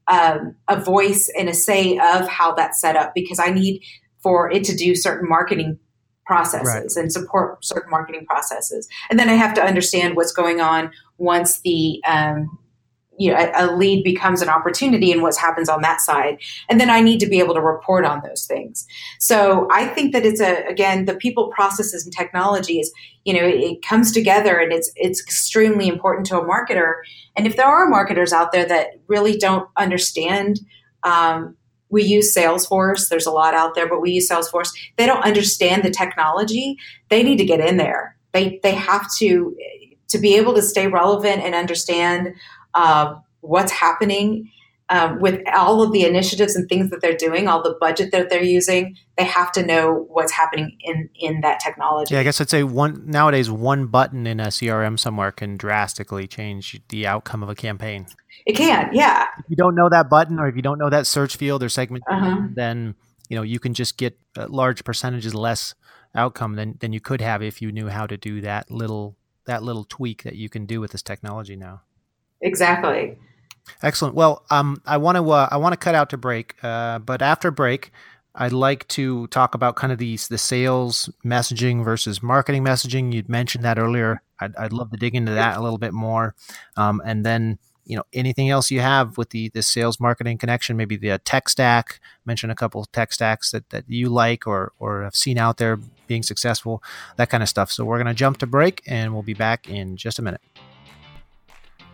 [0.07, 3.83] um, a voice and a say of how that's set up because I need
[4.21, 5.79] for it to do certain marketing
[6.25, 7.03] processes right.
[7.03, 8.88] and support certain marketing processes.
[9.09, 12.57] And then I have to understand what's going on once the um,
[13.17, 16.38] you know a, a, lead becomes an opportunity and what happens on that side
[16.69, 18.86] and then i need to be able to report on those things.
[19.19, 22.91] So i think that it's a again the people processes and technologies
[23.23, 26.95] you know it, it comes together and it's it's extremely important to a marketer.
[27.36, 30.60] And if there are marketers out there that really don't understand
[31.04, 31.56] um,
[31.89, 35.84] we use salesforce there's a lot out there but we use salesforce they don't understand
[35.84, 36.78] the technology
[37.10, 38.17] they need to get in there.
[38.32, 39.56] They they have to
[40.10, 42.36] to be able to stay relevant and understand
[42.73, 44.49] uh, what's happening
[44.89, 48.29] um, with all of the initiatives and things that they're doing, all the budget that
[48.29, 52.13] they're using, they have to know what's happening in in that technology.
[52.13, 56.27] Yeah, I guess I'd say one nowadays one button in a CRM somewhere can drastically
[56.27, 58.07] change the outcome of a campaign.
[58.45, 59.27] It can, yeah.
[59.39, 61.69] If you don't know that button, or if you don't know that search field or
[61.69, 62.49] segment, uh-huh.
[62.53, 62.95] then
[63.29, 65.75] you know you can just get large percentages less
[66.13, 69.63] outcome than than you could have if you knew how to do that little that
[69.63, 71.81] little tweak that you can do with this technology now.
[72.43, 73.17] Exactly.
[73.82, 74.15] Excellent.
[74.15, 77.21] Well, um, I want to uh, I want to cut out to break, uh, but
[77.21, 77.91] after break,
[78.36, 83.13] I'd like to talk about kind of these the sales messaging versus marketing messaging.
[83.13, 84.21] You'd mentioned that earlier.
[84.39, 86.36] I'd, I'd love to dig into that a little bit more,
[86.75, 90.75] um, and then you know anything else you have with the the sales marketing connection.
[90.75, 92.01] Maybe the tech stack.
[92.25, 95.77] Mention a couple tech stacks that that you like or or have seen out there
[96.08, 96.84] being successful.
[97.15, 97.71] That kind of stuff.
[97.71, 100.41] So we're gonna jump to break, and we'll be back in just a minute.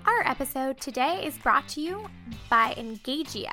[0.09, 2.09] Our episode today is brought to you
[2.49, 3.51] by Engagio.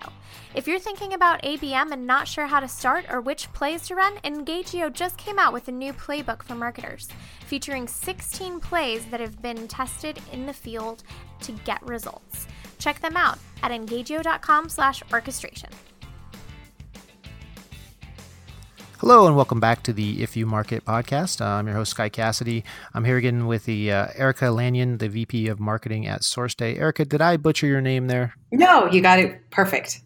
[0.55, 3.95] If you're thinking about ABM and not sure how to start or which plays to
[3.95, 7.09] run, Engagio just came out with a new playbook for marketers,
[7.45, 11.03] featuring 16 plays that have been tested in the field
[11.43, 12.47] to get results.
[12.79, 15.69] Check them out at engagio.com/orchestration.
[19.01, 21.43] Hello and welcome back to the If You Market podcast.
[21.43, 22.65] Uh, I'm your host, Sky Cassidy.
[22.95, 26.79] I'm here again with the uh, Erica Lanyon, the VP of Marketing at SourceDay.
[26.79, 28.33] Erica, did I butcher your name there?
[28.53, 30.01] No, you got it perfect.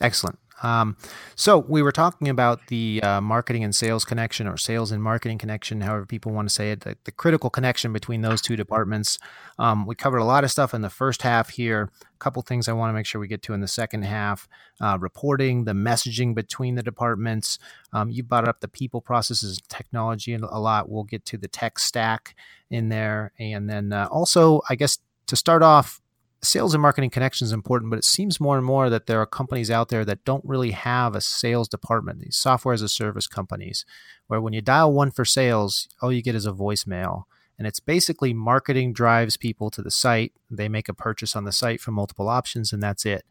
[0.00, 0.36] Excellent.
[0.62, 0.96] Um,
[1.34, 5.38] so we were talking about the uh, marketing and sales connection, or sales and marketing
[5.38, 9.18] connection, however people want to say it, the, the critical connection between those two departments.
[9.58, 11.90] Um, we covered a lot of stuff in the first half here.
[12.02, 14.48] A couple things I want to make sure we get to in the second half:
[14.80, 17.58] uh, reporting, the messaging between the departments.
[17.92, 20.88] Um, you brought up the people, processes, technology, a lot.
[20.88, 22.34] We'll get to the tech stack
[22.70, 26.01] in there, and then uh, also, I guess to start off
[26.42, 29.26] sales and marketing connection is important, but it seems more and more that there are
[29.26, 33.26] companies out there that don't really have a sales department, these software as a service
[33.26, 33.84] companies,
[34.26, 37.24] where when you dial one for sales, all you get is a voicemail.
[37.58, 40.32] And it's basically marketing drives people to the site.
[40.50, 43.24] They make a purchase on the site for multiple options, and that's it.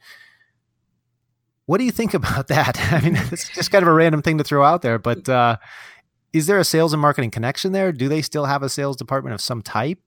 [1.66, 2.80] What do you think about that?
[2.94, 5.58] I mean, it's just kind of a random thing to throw out there, but uh,
[6.32, 7.92] is there a sales and marketing connection there?
[7.92, 10.00] Do they still have a sales department of some type?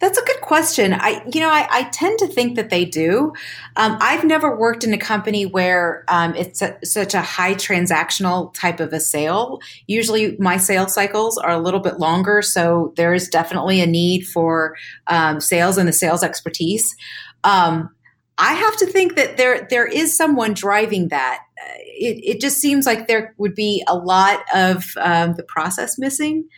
[0.00, 0.92] That's a good question.
[0.92, 3.32] I, you know, I, I tend to think that they do.
[3.74, 8.54] Um, I've never worked in a company where um, it's a, such a high transactional
[8.54, 9.58] type of a sale.
[9.88, 14.26] Usually, my sales cycles are a little bit longer, so there is definitely a need
[14.26, 14.76] for
[15.08, 16.94] um, sales and the sales expertise.
[17.42, 17.90] Um,
[18.38, 21.40] I have to think that there there is someone driving that.
[21.60, 25.98] Uh, it, it just seems like there would be a lot of um, the process
[25.98, 26.48] missing.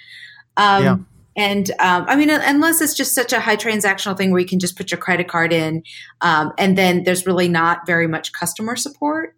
[0.59, 0.97] Um, yeah.
[1.37, 4.59] And um, I mean, unless it's just such a high transactional thing where you can
[4.59, 5.83] just put your credit card in,
[6.21, 9.37] um, and then there's really not very much customer support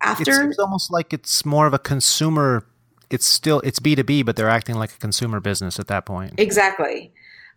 [0.00, 0.48] after.
[0.48, 2.64] It's, almost like it's more of a consumer.
[3.10, 6.06] It's still it's B two B, but they're acting like a consumer business at that
[6.06, 6.34] point.
[6.38, 7.12] Exactly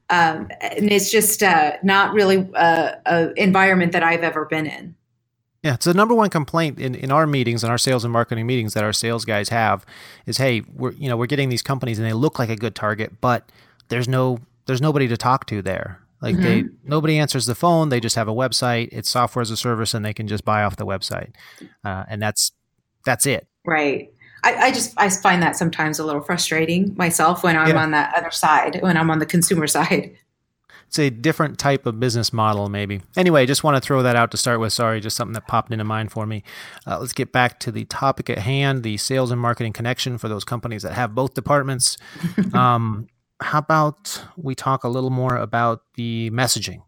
[0.10, 4.96] um, and it's just uh, not really a, a, environment that I've ever been in.
[5.64, 8.46] Yeah, it's the number one complaint in, in our meetings and our sales and marketing
[8.46, 9.84] meetings that our sales guys have
[10.28, 12.76] is, hey, we're you know we're getting these companies and they look like a good
[12.76, 13.52] target, but
[13.90, 16.02] there's no there's nobody to talk to there.
[16.22, 16.44] Like mm-hmm.
[16.44, 17.90] they nobody answers the phone.
[17.90, 18.90] They just have a website.
[18.92, 21.34] It's software as a service, and they can just buy off the website,
[21.84, 22.52] uh, and that's
[23.06, 23.48] that's it.
[23.66, 24.12] Right.
[24.44, 27.82] I, I, just I find that sometimes a little frustrating myself when I'm yeah.
[27.82, 30.16] on that other side, when I'm on the consumer side.
[30.88, 33.02] It's a different type of business model, maybe.
[33.18, 34.72] Anyway, just want to throw that out to start with.
[34.72, 36.44] Sorry, just something that popped into mind for me.
[36.86, 40.30] Uh, let's get back to the topic at hand the sales and marketing connection for
[40.30, 41.98] those companies that have both departments.
[42.54, 43.08] um,
[43.42, 46.84] how about we talk a little more about the messaging?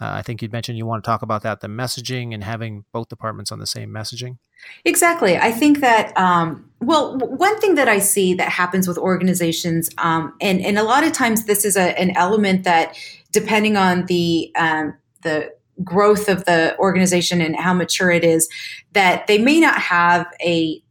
[0.00, 2.84] Uh, I think you mentioned you want to talk about that the messaging and having
[2.92, 4.38] both departments on the same messaging.
[4.84, 5.36] Exactly.
[5.36, 10.34] I think that, um, well, one thing that I see that happens with organizations, um,
[10.40, 12.96] and, and a lot of times this is a, an element that,
[13.30, 15.52] depending on the, um, the
[15.82, 18.48] growth of the organization and how mature it is,
[18.92, 20.82] that they may not have a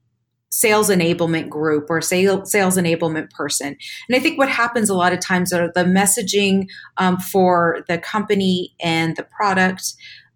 [0.54, 3.76] sales enablement group or sales, sales enablement person.
[4.08, 7.98] And I think what happens a lot of times are the messaging um, for the
[7.98, 9.94] company and the product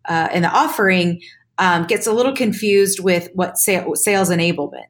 [0.09, 1.21] uh, and the offering
[1.59, 4.87] um, gets a little confused with what sales enablement.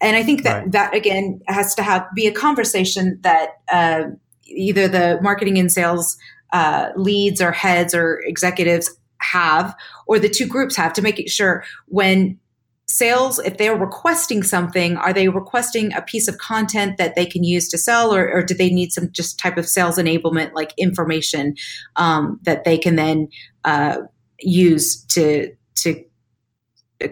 [0.00, 0.72] And I think that right.
[0.72, 4.06] that again has to have be a conversation that uh,
[4.44, 6.16] either the marketing and sales
[6.52, 9.74] uh, leads or heads or executives have,
[10.08, 12.40] or the two groups have to make it sure when
[12.86, 17.42] sales if they're requesting something are they requesting a piece of content that they can
[17.42, 20.72] use to sell or, or do they need some just type of sales enablement like
[20.76, 21.54] information
[21.96, 23.26] um, that they can then
[23.64, 23.96] uh,
[24.38, 26.04] use to to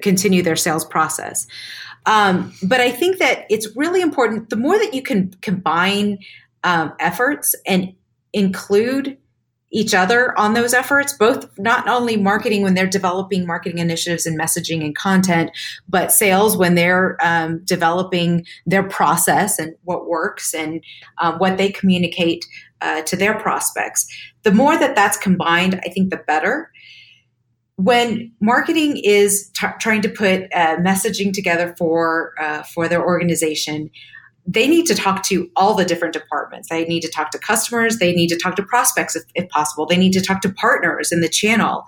[0.00, 1.46] continue their sales process.
[2.06, 4.50] Um, but I think that it's really important.
[4.50, 6.18] The more that you can combine
[6.64, 7.94] um, efforts and
[8.32, 9.18] include
[9.72, 14.38] each other on those efforts, both not only marketing when they're developing marketing initiatives and
[14.38, 15.50] messaging and content,
[15.88, 20.84] but sales when they're um, developing their process and what works and
[21.18, 22.44] uh, what they communicate
[22.82, 24.06] uh, to their prospects.
[24.42, 26.70] The more that that's combined, I think the better
[27.76, 33.90] when marketing is t- trying to put uh, messaging together for uh, for their organization
[34.46, 36.68] they need to talk to all the different departments.
[36.68, 37.98] They need to talk to customers.
[37.98, 39.86] They need to talk to prospects if, if possible.
[39.86, 41.84] They need to talk to partners in the channel.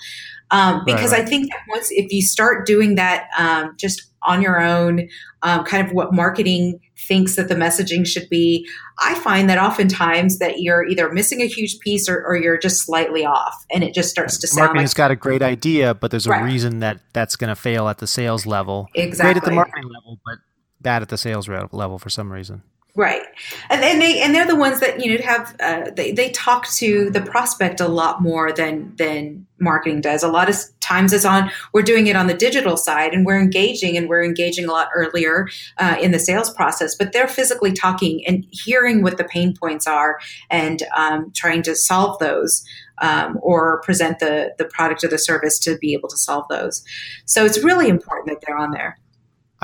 [0.51, 1.27] Um, because right, right.
[1.27, 5.09] i think that once if you start doing that um, just on your own
[5.43, 10.39] um, kind of what marketing thinks that the messaging should be i find that oftentimes
[10.41, 13.95] that you're either missing a huge piece or, or you're just slightly off and it
[13.95, 16.45] just starts to sound marketing's like, got a great idea but there's a right.
[16.45, 18.87] reason that that's going to fail at the sales level.
[18.95, 20.39] Exactly great at the marketing level but
[20.85, 22.63] bad at the sales level for some reason
[22.97, 23.23] Right,
[23.71, 26.69] and, and they and they're the ones that you know have uh, they they talk
[26.75, 30.23] to the prospect a lot more than than marketing does.
[30.23, 33.41] A lot of times it's on we're doing it on the digital side, and we're
[33.41, 36.95] engaging and we're engaging a lot earlier uh, in the sales process.
[36.95, 41.75] But they're physically talking and hearing what the pain points are and um, trying to
[41.75, 42.65] solve those.
[42.99, 46.85] Um, or present the the product or the service to be able to solve those.
[47.25, 49.01] So it's really important that they're on there.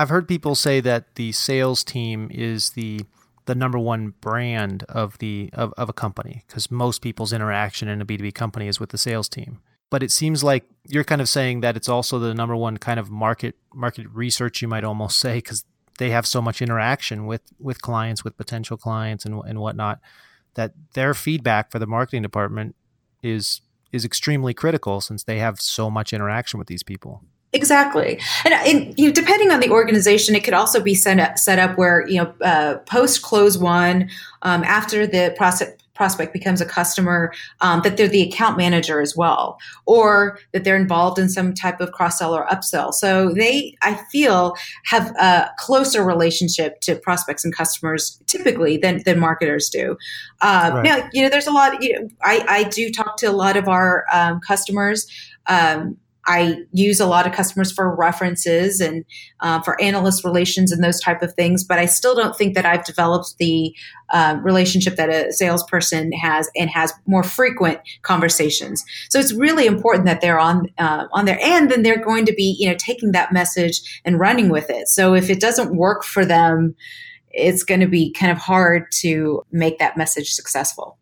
[0.01, 3.01] I've heard people say that the sales team is the
[3.45, 8.01] the number one brand of the of, of a company because most people's interaction in
[8.01, 9.59] a B2B company is with the sales team.
[9.91, 12.99] But it seems like you're kind of saying that it's also the number one kind
[12.99, 15.65] of market market research you might almost say because
[15.99, 19.99] they have so much interaction with with clients, with potential clients and and whatnot,
[20.55, 22.75] that their feedback for the marketing department
[23.21, 23.61] is
[23.91, 27.23] is extremely critical since they have so much interaction with these people.
[27.53, 31.37] Exactly, and, and, you know, depending on the organization, it could also be set up,
[31.37, 34.09] set up where you know uh, post close one
[34.41, 39.15] um, after the prospect prospect becomes a customer, um, that they're the account manager as
[39.15, 42.91] well, or that they're involved in some type of cross sell or upsell.
[42.91, 44.55] So they, I feel,
[44.85, 49.95] have a closer relationship to prospects and customers typically than than marketers do.
[50.41, 50.83] Uh, right.
[50.83, 51.83] Now, you know, there's a lot.
[51.83, 55.05] You know, I I do talk to a lot of our um, customers.
[55.47, 55.97] Um,
[56.27, 59.05] I use a lot of customers for references and
[59.39, 62.65] uh, for analyst relations and those type of things, but I still don't think that
[62.65, 63.75] I've developed the
[64.09, 68.83] uh, relationship that a salesperson has and has more frequent conversations.
[69.09, 72.33] So it's really important that they're on uh, on there, and then they're going to
[72.33, 74.87] be you know taking that message and running with it.
[74.87, 76.75] So if it doesn't work for them,
[77.31, 80.97] it's going to be kind of hard to make that message successful.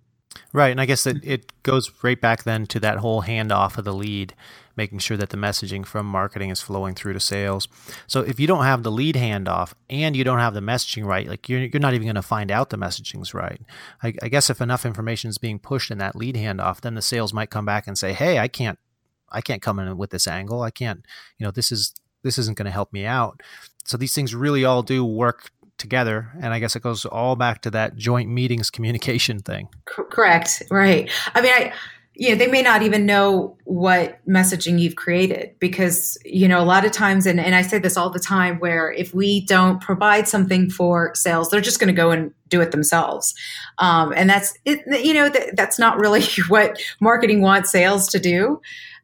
[0.52, 0.70] Right.
[0.72, 3.94] And I guess it, it goes right back then to that whole handoff of the
[3.94, 4.34] lead,
[4.80, 7.68] making sure that the messaging from marketing is flowing through to sales.
[8.08, 11.28] So if you don't have the lead handoff and you don't have the messaging right,
[11.28, 13.60] like you're, you're not even going to find out the messaging's right.
[14.02, 17.02] I, I guess if enough information is being pushed in that lead handoff, then the
[17.02, 18.80] sales might come back and say, Hey, I can't,
[19.30, 20.62] I can't come in with this angle.
[20.62, 21.06] I can't,
[21.38, 23.42] you know, this is, this isn't going to help me out.
[23.84, 26.32] So these things really all do work together.
[26.42, 29.68] And I guess it goes all back to that joint meetings communication thing.
[29.84, 30.64] correct.
[30.72, 31.12] Right.
[31.36, 31.74] I mean, I,
[32.20, 36.66] you know, they may not even know what messaging you've created because, you know, a
[36.66, 39.80] lot of times, and, and I say this all the time, where if we don't
[39.80, 43.34] provide something for sales, they're just going to go and do it themselves.
[43.78, 48.20] Um, and that's, it, you know, th- that's not really what marketing wants sales to
[48.20, 48.60] do.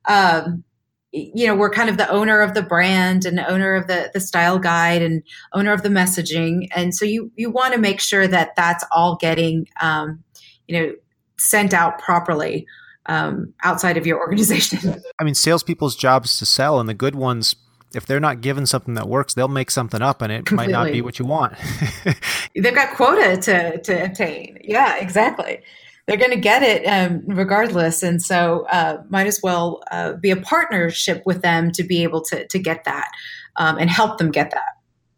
[0.09, 0.65] Um,
[1.13, 4.19] you know we're kind of the owner of the brand and owner of the the
[4.19, 8.27] style guide and owner of the messaging and so you you want to make sure
[8.27, 10.21] that that's all getting um,
[10.67, 10.91] you know
[11.37, 12.67] sent out properly
[13.07, 17.15] um, outside of your organization i mean salespeople's job is to sell and the good
[17.15, 17.55] ones
[17.93, 20.73] if they're not given something that works, they'll make something up and it Completely.
[20.73, 21.53] might not be what you want.
[22.53, 24.57] They've got quota to, to obtain.
[24.61, 25.61] Yeah, exactly
[26.07, 28.03] they're going to get it um, regardless.
[28.03, 32.21] And so, uh, might as well uh, be a partnership with them to be able
[32.25, 33.09] to to get that
[33.55, 34.74] um, and help them get that.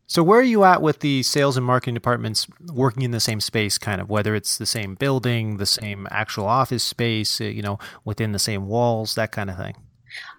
[0.10, 3.41] So, where are you at with the sales and marketing departments working in the same
[3.41, 7.62] space, kind of whether it's the same building, the same actual office space, uh, you
[7.62, 9.76] know, within the same walls, that kind of thing?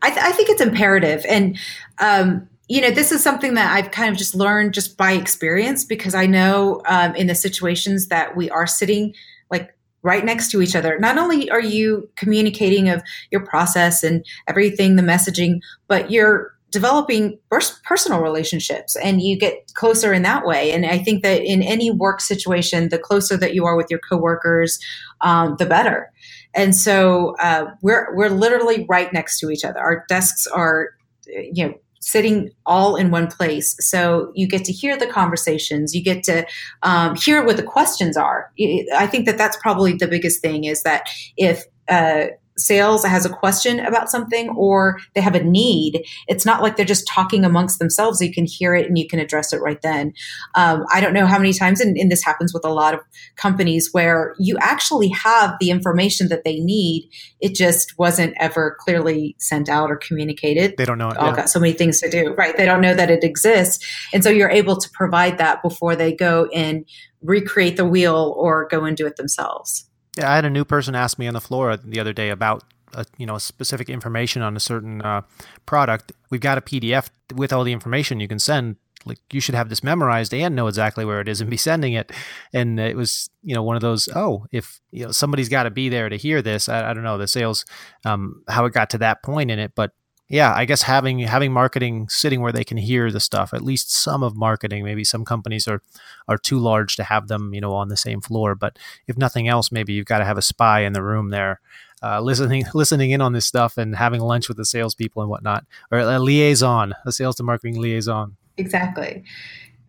[0.00, 1.58] I, th- I think it's imperative, and
[1.98, 5.84] um, you know, this is something that I've kind of just learned just by experience
[5.84, 9.14] because I know um, in the situations that we are sitting
[9.50, 10.98] like right next to each other.
[10.98, 17.38] Not only are you communicating of your process and everything, the messaging, but you're developing
[17.84, 20.70] personal relationships and you get closer in that way.
[20.72, 24.00] And I think that in any work situation, the closer that you are with your
[24.00, 24.78] coworkers,
[25.20, 26.12] um, the better.
[26.54, 29.80] And so uh, we're we're literally right next to each other.
[29.80, 30.90] Our desks are,
[31.26, 33.76] you know, sitting all in one place.
[33.80, 36.46] So you get to hear the conversations, you get to
[36.82, 38.50] um, hear what the questions are.
[38.94, 42.26] I think that that's probably the biggest thing is that if uh,
[42.59, 46.86] sales has a question about something or they have a need, it's not like they're
[46.86, 48.20] just talking amongst themselves.
[48.20, 50.12] You can hear it and you can address it right then.
[50.54, 53.00] Um, I don't know how many times, and, and, this happens with a lot of
[53.36, 57.11] companies where you actually have the information that they need.
[57.40, 60.74] It just wasn't ever clearly sent out or communicated.
[60.78, 61.11] They don't know.
[61.11, 61.36] It, All yeah.
[61.36, 62.56] got so many things to do, right?
[62.56, 63.86] They don't know that it exists.
[64.12, 66.86] And so you're able to provide that before they go and
[67.22, 69.88] recreate the wheel or go and do it themselves.
[70.18, 72.64] Yeah, I had a new person ask me on the floor the other day about
[72.92, 75.22] a, you know specific information on a certain uh,
[75.64, 76.10] product.
[76.30, 78.76] We've got a PDF with all the information you can send.
[79.06, 81.92] Like you should have this memorized and know exactly where it is and be sending
[81.92, 82.10] it.
[82.52, 85.70] And it was you know one of those oh if you know somebody's got to
[85.70, 86.68] be there to hear this.
[86.68, 87.64] I, I don't know the sales
[88.04, 89.92] um, how it got to that point in it, but
[90.28, 93.90] yeah, I guess having having marketing sitting where they can hear the stuff, at least
[93.90, 94.84] some of marketing.
[94.84, 95.80] Maybe some companies are
[96.28, 98.54] are too large to have them, you know, on the same floor.
[98.54, 101.60] But if nothing else, maybe you've got to have a spy in the room there,
[102.02, 105.64] uh, listening listening in on this stuff and having lunch with the salespeople and whatnot,
[105.90, 108.36] or a liaison, a sales to marketing liaison.
[108.58, 109.24] Exactly.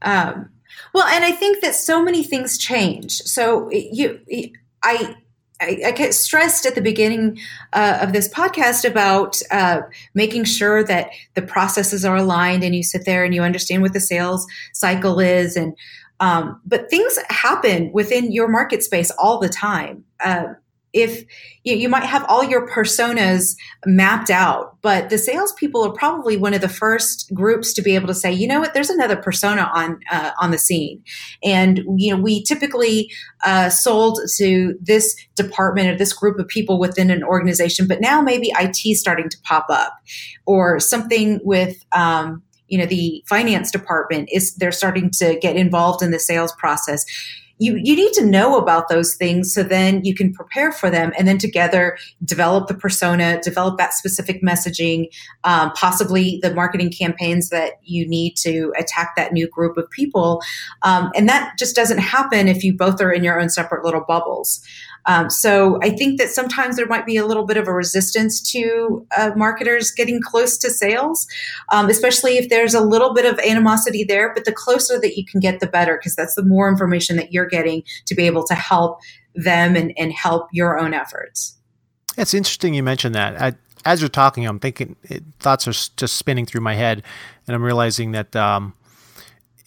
[0.04, 0.50] Um,
[0.94, 3.22] well, and I think that so many things change.
[3.24, 4.22] So you,
[4.82, 5.18] I
[5.62, 7.40] I, I, get stressed at the beginning
[7.74, 9.82] uh, of this podcast about uh,
[10.14, 13.94] making sure that the processes are aligned and you sit there and you understand what
[13.94, 15.76] the sales cycle is and
[16.22, 20.04] um, but things happen within your market space all the time.
[20.20, 20.48] Uh,
[20.94, 21.24] if
[21.64, 26.54] you, you, might have all your personas mapped out, but the salespeople are probably one
[26.54, 29.70] of the first groups to be able to say, you know what, there's another persona
[29.74, 31.04] on uh, on the scene,
[31.44, 33.12] and you know we typically
[33.46, 38.22] uh, sold to this department or this group of people within an organization, but now
[38.22, 39.94] maybe IT starting to pop up,
[40.46, 41.86] or something with.
[41.92, 46.52] Um, you know the finance department is they're starting to get involved in the sales
[46.52, 47.04] process
[47.60, 51.12] you, you need to know about those things so then you can prepare for them
[51.18, 55.10] and then together develop the persona, develop that specific messaging,
[55.44, 60.42] um, possibly the marketing campaigns that you need to attack that new group of people.
[60.84, 64.04] Um, and that just doesn't happen if you both are in your own separate little
[64.08, 64.66] bubbles.
[65.06, 68.42] Um, so I think that sometimes there might be a little bit of a resistance
[68.52, 71.28] to uh, marketers getting close to sales,
[71.70, 74.34] um, especially if there's a little bit of animosity there.
[74.34, 77.32] But the closer that you can get, the better, because that's the more information that
[77.32, 79.00] you're getting to be able to help
[79.36, 81.58] them and, and help your own efforts.
[82.18, 83.42] It's interesting you mentioned that.
[83.42, 83.54] I,
[83.86, 87.04] as you're talking, I'm thinking it, thoughts are just spinning through my head,
[87.48, 88.74] and I'm realizing that um,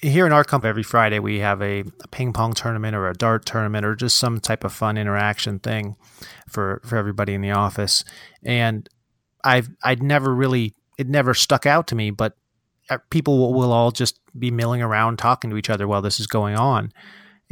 [0.02, 3.14] here in our company, every Friday we have a, a, ping pong tournament or a
[3.14, 5.96] dart tournament or just some type of fun interaction thing
[6.48, 8.04] for for everybody in the office.
[8.42, 8.88] And
[9.44, 12.36] I've I'd never really it never stuck out to me, but
[12.90, 16.18] uh, people will, will all just be milling around talking to each other while this
[16.18, 16.92] is going on,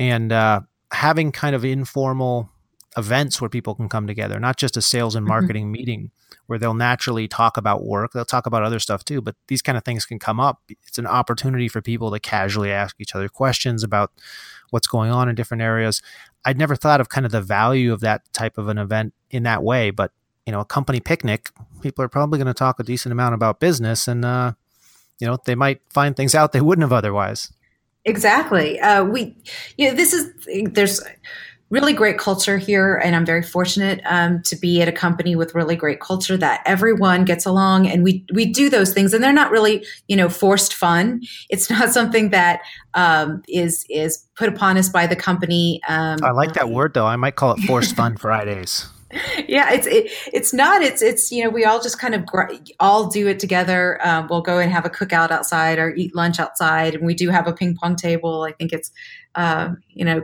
[0.01, 2.51] and uh, having kind of informal
[2.97, 5.29] events where people can come together, not just a sales and mm-hmm.
[5.29, 5.73] marketing mm-hmm.
[5.73, 6.11] meeting
[6.47, 8.13] where they'll naturally talk about work.
[8.13, 10.63] They'll talk about other stuff too, but these kind of things can come up.
[10.87, 14.11] It's an opportunity for people to casually ask each other questions about
[14.71, 16.01] what's going on in different areas.
[16.47, 19.43] I'd never thought of kind of the value of that type of an event in
[19.43, 20.13] that way, but
[20.47, 21.51] you know, a company picnic,
[21.83, 24.53] people are probably going to talk a decent amount about business and uh,
[25.19, 27.53] you know, they might find things out they wouldn't have otherwise.
[28.05, 28.81] Exactly.
[28.81, 29.37] Uh, we,
[29.77, 30.33] you know, this is,
[30.73, 31.01] there's,
[31.71, 35.55] really great culture here and i'm very fortunate um, to be at a company with
[35.55, 39.33] really great culture that everyone gets along and we we do those things and they're
[39.33, 41.21] not really you know forced fun.
[41.49, 42.61] It's not something that
[42.95, 47.07] um, is is put upon us by the company um, i like that word though.
[47.07, 48.89] I might call it forced fun fridays
[49.49, 52.53] yeah it's it, it's not it's it's you know we all just kind of gr-
[52.79, 56.39] all do it together um, we'll go and have a cookout outside or eat lunch
[56.39, 58.91] outside and we do have a ping pong table i think it's
[59.35, 60.23] uh, you know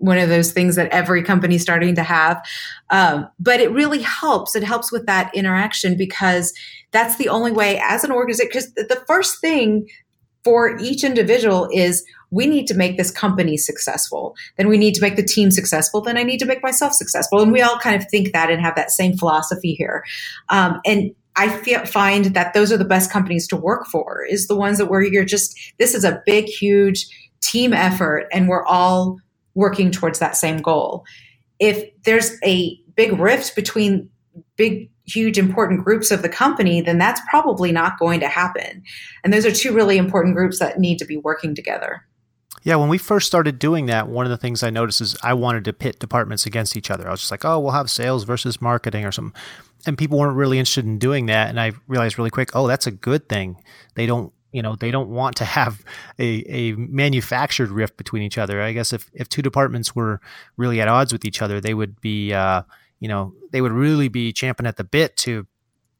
[0.00, 2.42] one of those things that every company is starting to have.
[2.88, 4.56] Um, but it really helps.
[4.56, 6.52] It helps with that interaction because
[6.90, 8.48] that's the only way as an organization.
[8.50, 9.86] Because the first thing
[10.42, 14.36] for each individual is we need to make this company successful.
[14.56, 16.00] Then we need to make the team successful.
[16.00, 17.40] Then I need to make myself successful.
[17.40, 20.04] And we all kind of think that and have that same philosophy here.
[20.48, 24.46] Um, and I feel, find that those are the best companies to work for is
[24.46, 27.06] the ones that where you're just, this is a big, huge
[27.40, 29.18] team effort and we're all
[29.54, 31.04] working towards that same goal.
[31.58, 34.08] If there's a big rift between
[34.56, 38.82] big, huge, important groups of the company, then that's probably not going to happen.
[39.24, 42.04] And those are two really important groups that need to be working together.
[42.62, 45.32] Yeah, when we first started doing that, one of the things I noticed is I
[45.32, 47.08] wanted to pit departments against each other.
[47.08, 49.40] I was just like, oh, we'll have sales versus marketing or something.
[49.86, 51.48] And people weren't really interested in doing that.
[51.48, 53.56] And I realized really quick, oh, that's a good thing.
[53.94, 55.84] They don't you know they don't want to have
[56.18, 60.20] a, a manufactured rift between each other i guess if, if two departments were
[60.56, 62.62] really at odds with each other they would be uh,
[62.98, 65.46] you know they would really be champing at the bit to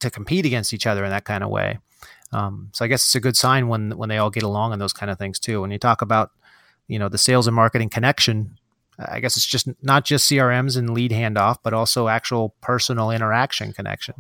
[0.01, 1.79] to compete against each other in that kind of way
[2.33, 4.79] um, so i guess it's a good sign when when they all get along on
[4.79, 6.33] those kind of things too when you talk about
[6.91, 8.59] you know the sales and marketing connection
[8.99, 13.73] i guess it's just not just crms and lead handoff but also actual personal interaction
[13.73, 14.15] connection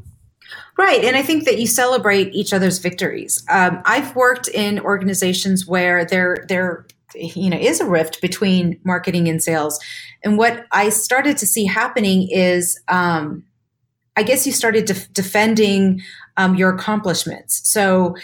[0.77, 1.05] Right.
[1.05, 3.45] And I think that you celebrate each other's victories.
[3.49, 9.29] Um, I've worked in organizations where there, there, you know, is a rift between marketing
[9.29, 9.79] and sales.
[10.25, 13.45] And what I started to see happening is, um,
[14.17, 16.03] I guess you started def- defending
[16.37, 17.61] um, your accomplishments.
[17.69, 18.17] So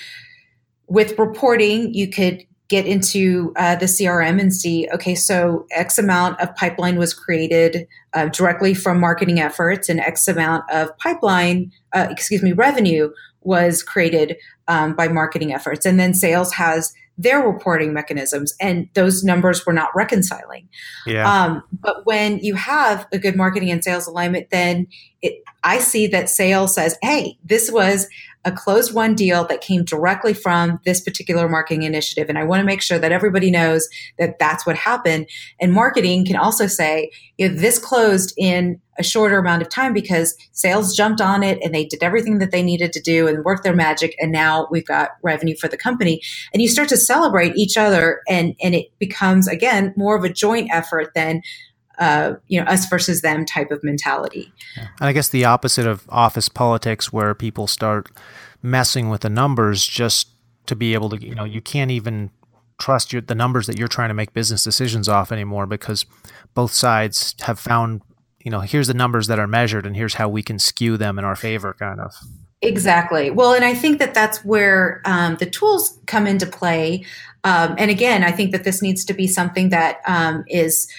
[0.89, 6.41] with reporting, you could get into uh, the CRM and see, okay, so X amount
[6.41, 12.09] of pipeline was created uh, directly from marketing efforts, and X amount of pipeline, uh,
[12.11, 13.11] excuse me, revenue
[13.43, 14.37] was created
[14.67, 15.87] um, by marketing efforts.
[15.87, 20.69] And then sales has their reporting mechanisms, and those numbers were not reconciling.
[21.07, 21.31] Yeah.
[21.31, 24.89] Um, but when you have a good marketing and sales alignment, then
[25.23, 28.07] it, I see that sales says, hey, this was
[28.47, 32.29] a closed won deal that came directly from this particular marketing initiative.
[32.29, 33.89] And I want to make sure that everybody knows
[34.19, 35.29] that that's what happened.
[35.61, 39.93] And marketing can also say, you know, this closed in a shorter amount of time
[39.93, 43.45] because sales jumped on it and they did everything that they needed to do and
[43.45, 44.15] worked their magic.
[44.21, 46.23] And now we've got revenue for the company.
[46.53, 50.33] And you start to celebrate each other and, and it becomes, again, more of a
[50.33, 51.43] joint effort than
[51.99, 54.53] uh, you know, us versus them type of mentality.
[54.77, 54.89] Yeah.
[55.01, 58.11] And I guess the opposite of office politics, where people start
[58.63, 60.29] messing with the numbers just
[60.67, 62.31] to be able to, you know, you can't even
[62.79, 66.05] trust your, the numbers that you're trying to make business decisions off anymore because
[66.55, 68.03] both sides have found,
[68.41, 71.19] you know, here's the numbers that are measured and here's how we can skew them
[71.19, 72.13] in our favor, kind of.
[72.63, 73.31] Exactly.
[73.31, 77.05] Well, and I think that that's where um, the tools come into play.
[77.45, 80.91] Um, and again, I think that this needs to be something that um, is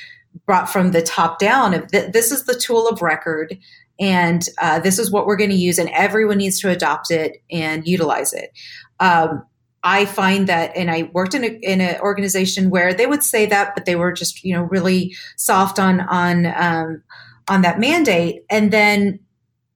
[0.45, 1.73] brought from the top down.
[1.73, 3.57] Of th- this is the tool of record,
[3.99, 7.41] and uh, this is what we're going to use, and everyone needs to adopt it
[7.51, 8.51] and utilize it.
[8.99, 9.43] Um,
[9.83, 13.73] I find that, and I worked in in an organization where they would say that,
[13.75, 17.03] but they were just you know really soft on on um,
[17.47, 19.19] on that mandate, and then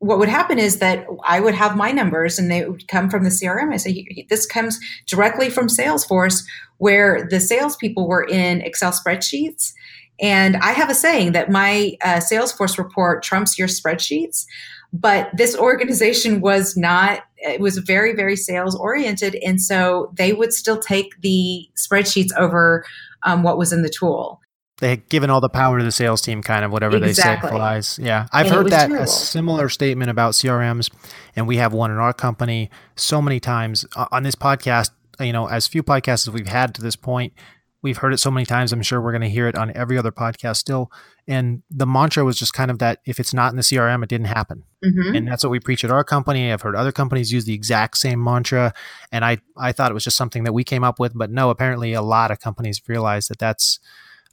[0.01, 3.23] what would happen is that I would have my numbers and they would come from
[3.23, 3.71] the CRM.
[3.71, 6.43] I say, this comes directly from Salesforce,
[6.79, 9.73] where the salespeople were in Excel spreadsheets.
[10.21, 14.45] And I have a saying that my uh, Salesforce report trumps your spreadsheets.
[14.93, 19.35] But this organization was not, it was very, very sales oriented.
[19.35, 22.85] And so they would still take the spreadsheets over
[23.23, 24.41] um, what was in the tool
[24.81, 27.49] they had given all the power to the sales team, kind of whatever exactly.
[27.49, 27.99] they say flies.
[28.01, 29.03] Yeah, I've and heard that terrible.
[29.03, 30.89] a similar statement about CRMs,
[31.35, 34.89] and we have one in our company so many times on this podcast.
[35.19, 37.33] You know, as few podcasts as we've had to this point,
[37.81, 38.71] we've heard it so many times.
[38.71, 40.91] I'm sure we're going to hear it on every other podcast still.
[41.27, 44.09] And the mantra was just kind of that: if it's not in the CRM, it
[44.09, 44.63] didn't happen.
[44.83, 45.15] Mm-hmm.
[45.15, 46.51] And that's what we preach at our company.
[46.51, 48.73] I've heard other companies use the exact same mantra,
[49.11, 51.49] and I I thought it was just something that we came up with, but no,
[51.49, 53.79] apparently a lot of companies realize that that's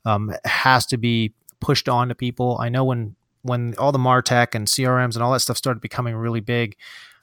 [0.04, 2.58] um, has to be pushed on to people.
[2.60, 6.14] I know when when all the Martech and CRMs and all that stuff started becoming
[6.14, 6.76] really big,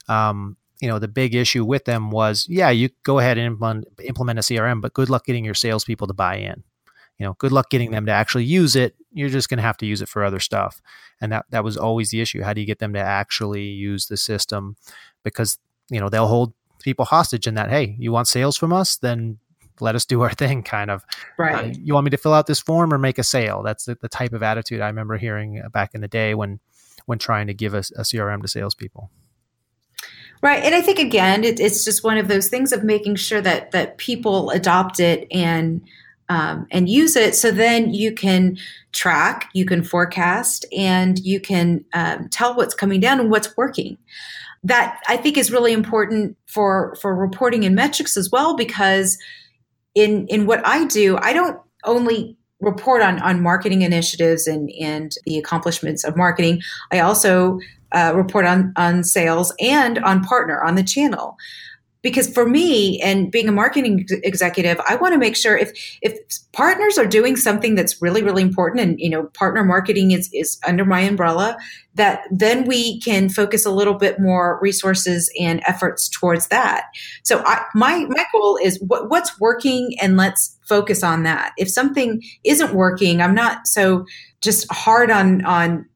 [0.08, 3.86] um, you know, the big issue with them was, yeah, you go ahead and implement,
[4.04, 6.62] implement a CRM, but good luck getting your salespeople to buy in.
[7.18, 8.94] You know, good luck getting them to actually use it.
[9.12, 10.82] You're just going to have to use it for other stuff,
[11.18, 12.42] and that that was always the issue.
[12.42, 14.76] How do you get them to actually use the system?
[15.22, 15.58] Because
[15.88, 16.52] you know they'll hold
[16.82, 17.70] people hostage in that.
[17.70, 18.98] Hey, you want sales from us?
[18.98, 19.38] Then
[19.80, 22.34] let us do our thing kind of uh, right uh, you want me to fill
[22.34, 25.16] out this form or make a sale that's the, the type of attitude i remember
[25.16, 26.60] hearing back in the day when
[27.04, 29.10] when trying to give a, a crm to salespeople
[30.42, 33.40] right and i think again it, it's just one of those things of making sure
[33.40, 35.80] that that people adopt it and
[36.28, 38.58] um, and use it so then you can
[38.92, 43.96] track you can forecast and you can um, tell what's coming down and what's working
[44.64, 49.18] that i think is really important for for reporting and metrics as well because
[49.96, 55.12] in in what I do, I don't only report on on marketing initiatives and and
[55.24, 56.60] the accomplishments of marketing.
[56.92, 57.58] I also
[57.92, 61.36] uh, report on on sales and on partner on the channel.
[62.02, 65.72] Because for me and being a marketing executive i want to make sure if
[66.02, 66.16] if
[66.52, 70.60] partners are doing something that's really really important and you know partner marketing is is
[70.64, 71.56] under my umbrella
[71.94, 76.84] that then we can focus a little bit more resources and efforts towards that.
[77.24, 81.54] So I, my my goal is what, what's working and let's focus on that.
[81.58, 84.04] If something isn't working i'm not so
[84.40, 85.86] just hard on on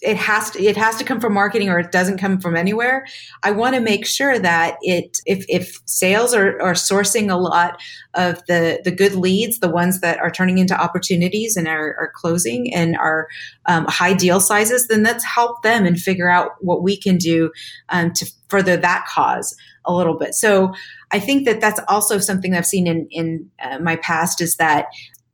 [0.00, 3.06] it has to it has to come from marketing or it doesn't come from anywhere.
[3.42, 7.80] I want to make sure that it if if sales are, are sourcing a lot
[8.14, 12.12] of the the good leads the ones that are turning into opportunities and are, are
[12.14, 13.28] closing and are
[13.66, 17.50] um, high deal sizes then let's help them and figure out what we can do
[17.88, 20.34] um, to further that cause a little bit.
[20.34, 20.72] So
[21.10, 24.86] i think that that's also something i've seen in in uh, my past is that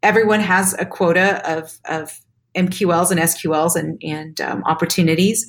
[0.02, 2.20] everyone has a quota of of
[2.56, 5.46] MQLs and SQLs and and um, opportunities,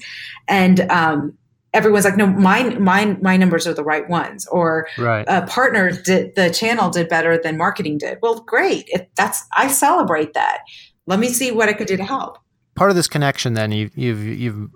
[0.47, 1.37] and um,
[1.75, 5.25] everyone's like, no, mine, mine, my numbers are the right ones, or right.
[5.27, 8.17] a partner did the channel did better than marketing did.
[8.21, 10.59] Well, great, if that's I celebrate that.
[11.05, 12.39] Let me see what I could do to help.
[12.75, 14.69] Part of this connection, then you, you've you've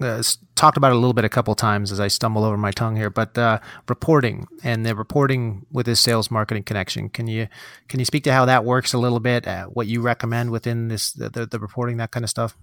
[0.00, 0.22] uh,
[0.54, 2.96] talked about it a little bit a couple times as I stumble over my tongue
[2.96, 7.08] here, but uh, reporting and the reporting with this sales marketing connection.
[7.08, 7.48] Can you
[7.88, 9.46] can you speak to how that works a little bit?
[9.46, 12.56] Uh, what you recommend within this the, the, reporting that kind of stuff?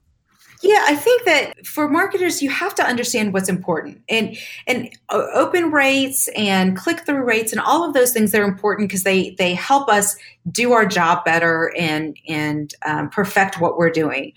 [0.61, 5.25] Yeah, I think that for marketers, you have to understand what's important, and and uh,
[5.33, 9.31] open rates and click through rates and all of those things they're important because they
[9.37, 10.15] they help us
[10.51, 14.31] do our job better and and um, perfect what we're doing.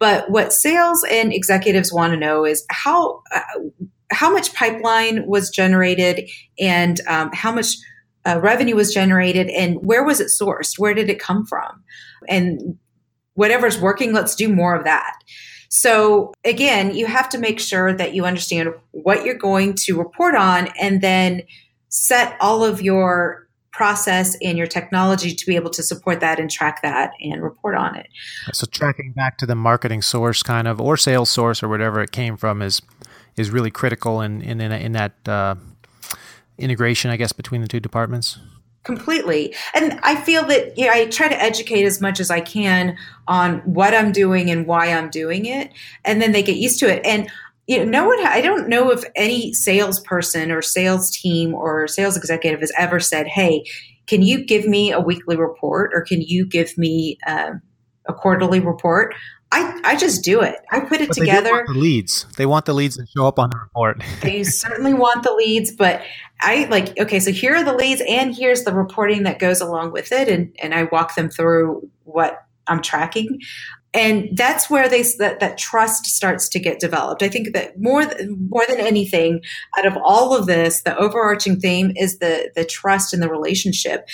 [0.00, 3.42] But what sales and executives want to know is how uh,
[4.10, 6.28] how much pipeline was generated
[6.58, 7.76] and um, how much
[8.26, 10.78] uh, revenue was generated and where was it sourced?
[10.78, 11.84] Where did it come from?
[12.28, 12.78] And
[13.34, 15.16] whatever's working, let's do more of that.
[15.68, 20.34] So again, you have to make sure that you understand what you're going to report
[20.34, 21.42] on and then
[21.88, 23.46] set all of your
[23.80, 27.74] process and your technology to be able to support that and track that and report
[27.74, 28.08] on it.
[28.52, 32.12] So tracking back to the marketing source kind of or sales source or whatever it
[32.12, 32.82] came from is
[33.38, 35.54] is really critical in in in, in that uh,
[36.58, 38.38] integration I guess between the two departments.
[38.84, 39.54] Completely.
[39.74, 43.60] And I feel that yeah, I try to educate as much as I can on
[43.60, 45.70] what I'm doing and why I'm doing it
[46.04, 47.30] and then they get used to it and
[47.70, 52.16] you know, no one, I don't know if any salesperson or sales team or sales
[52.16, 53.64] executive has ever said, Hey,
[54.08, 57.52] can you give me a weekly report or can you give me uh,
[58.08, 59.14] a quarterly report?
[59.52, 60.56] I, I just do it.
[60.72, 61.64] I put it but together.
[61.68, 62.26] the leads.
[62.36, 64.02] They want the leads to show up on the report.
[64.22, 66.02] they certainly want the leads, but
[66.40, 69.92] I like, okay, so here are the leads and here's the reporting that goes along
[69.92, 70.28] with it.
[70.28, 73.38] And, and I walk them through what I'm tracking.
[73.92, 77.22] And that's where they that, that trust starts to get developed.
[77.22, 79.42] I think that more than, more than anything,
[79.76, 84.08] out of all of this, the overarching theme is the the trust in the relationship.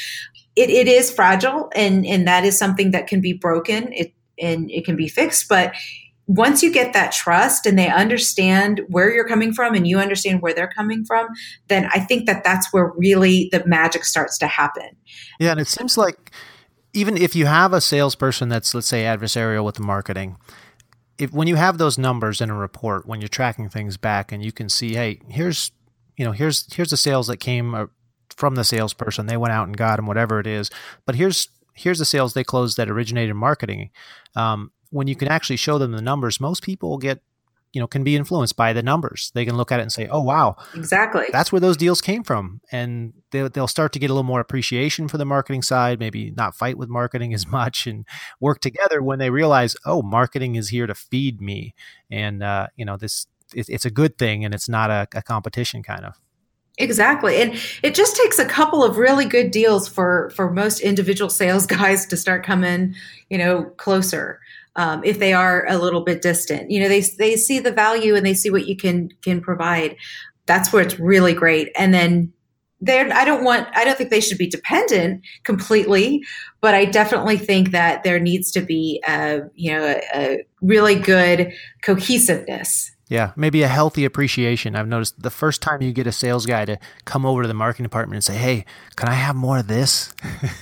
[0.55, 3.93] It, it is fragile, and and that is something that can be broken.
[3.93, 5.49] It and it can be fixed.
[5.49, 5.74] But
[6.27, 10.43] once you get that trust and they understand where you're coming from and you understand
[10.43, 11.29] where they're coming from,
[11.68, 14.89] then I think that that's where really the magic starts to happen.
[15.39, 16.33] Yeah, and it seems like
[16.97, 20.39] even if you have a salesperson that's let's say adversarial with the marketing,
[21.19, 24.43] if when you have those numbers in a report, when you're tracking things back and
[24.43, 25.73] you can see, hey, here's
[26.17, 27.87] you know here's here's the sales that came uh,
[28.31, 30.71] from the salesperson, they went out and got them, whatever it is,
[31.05, 33.91] but here's here's the sales they closed that originated in marketing.
[34.35, 37.21] Um, when you can actually show them the numbers, most people get
[37.77, 39.31] you know can be influenced by the numbers.
[39.35, 42.24] They can look at it and say, "Oh wow, exactly, that's where those deals came
[42.24, 46.01] from," and they, they'll start to get a little more appreciation for the marketing side.
[46.01, 48.07] Maybe not fight with marketing as much and
[48.41, 51.74] work together when they realize, "Oh, marketing is here to feed me,"
[52.11, 55.20] and uh, you know this it, it's a good thing and it's not a, a
[55.20, 56.18] competition kind of.
[56.79, 57.41] Exactly.
[57.41, 61.66] And it just takes a couple of really good deals for for most individual sales
[61.79, 62.95] guys to start coming,
[63.29, 64.41] you know, closer.
[64.77, 68.14] Um, if they are a little bit distant, you know, they they see the value
[68.14, 69.97] and they see what you can can provide.
[70.47, 71.70] That's where it's really great.
[71.77, 72.33] And then
[72.81, 76.22] there, I don't want, I don't think they should be dependent completely,
[76.61, 80.95] but I definitely think that there needs to be, a, you know, a, a really
[80.95, 81.53] good
[81.83, 84.75] cohesiveness yeah, maybe a healthy appreciation.
[84.75, 87.55] I've noticed the first time you get a sales guy to come over to the
[87.55, 88.65] marketing department and say, "Hey,
[88.97, 90.13] can I have more of this?"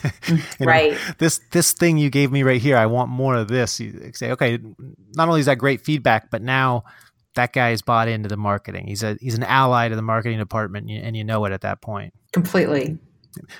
[0.61, 0.92] right.
[0.92, 3.80] Know, this this thing you gave me right here, I want more of this.
[3.80, 4.59] You say, "Okay,
[5.16, 6.84] not only is that great feedback, but now
[7.34, 8.88] that guy is bought into the marketing.
[8.88, 11.80] He's a he's an ally to the marketing department, and you know it at that
[11.80, 12.99] point." Completely.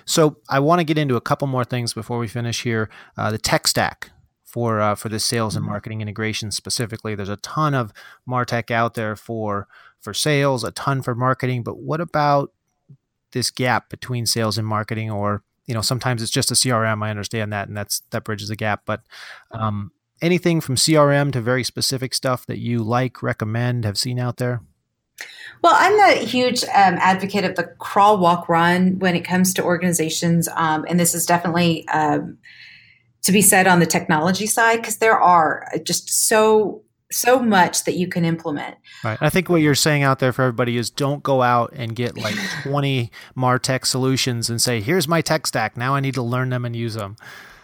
[0.05, 2.91] So I want to get into a couple more things before we finish here.
[3.17, 4.11] Uh, the tech stack
[4.55, 5.73] for uh, for the sales and mm-hmm.
[5.73, 7.17] marketing integration specifically.
[7.17, 7.93] There's a ton of
[8.27, 9.67] Martech out there for
[10.01, 11.65] for sales, a ton for marketing.
[11.65, 12.53] But what about
[13.33, 15.11] this gap between sales and marketing?
[15.11, 17.03] Or you know, sometimes it's just a CRM.
[17.03, 18.83] I understand that, and that's that bridges the gap.
[18.87, 19.01] But
[19.51, 19.91] um,
[20.23, 24.61] anything from CRM to very specific stuff that you like, recommend, have seen out there?
[25.63, 29.65] Well, I'm a huge um, advocate of the crawl, walk, run when it comes to
[29.65, 32.39] organizations, um, and this is definitely um,
[33.25, 37.95] to be said on the technology side because there are just so so much that
[37.95, 38.77] you can implement.
[39.05, 39.19] Right.
[39.21, 42.17] I think what you're saying out there for everybody is don't go out and get
[42.19, 45.77] like 20 Martech solutions and say, here's my tech stack.
[45.77, 47.17] Now I need to learn them and use them.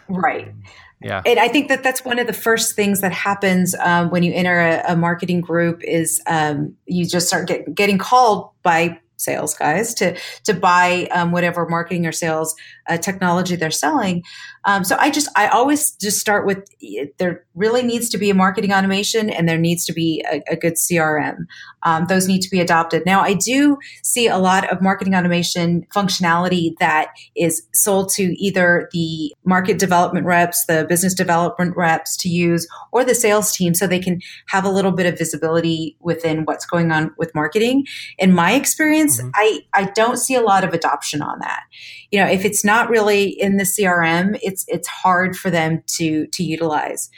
[0.07, 0.53] Right.
[1.01, 1.21] Yeah.
[1.25, 4.33] And I think that that's one of the first things that happens um, when you
[4.33, 9.53] enter a, a marketing group is um, you just start get, getting called by sales
[9.53, 12.55] guys to to buy um, whatever marketing or sales
[12.91, 14.23] uh, technology they're selling.
[14.65, 16.67] Um, so I just I always just start with
[17.17, 20.55] there really needs to be a marketing automation and there needs to be a, a
[20.55, 21.45] good CRM.
[21.83, 23.03] Um, those need to be adopted.
[23.05, 28.89] Now I do see a lot of marketing automation functionality that is sold to either
[28.91, 33.87] the market development reps, the business development reps to use, or the sales team, so
[33.87, 37.85] they can have a little bit of visibility within what's going on with marketing.
[38.19, 39.29] In my experience, mm-hmm.
[39.33, 41.63] I I don't see a lot of adoption on that.
[42.11, 46.27] You know, if it's not really in the CRM, it's it's hard for them to
[46.27, 47.09] to utilize.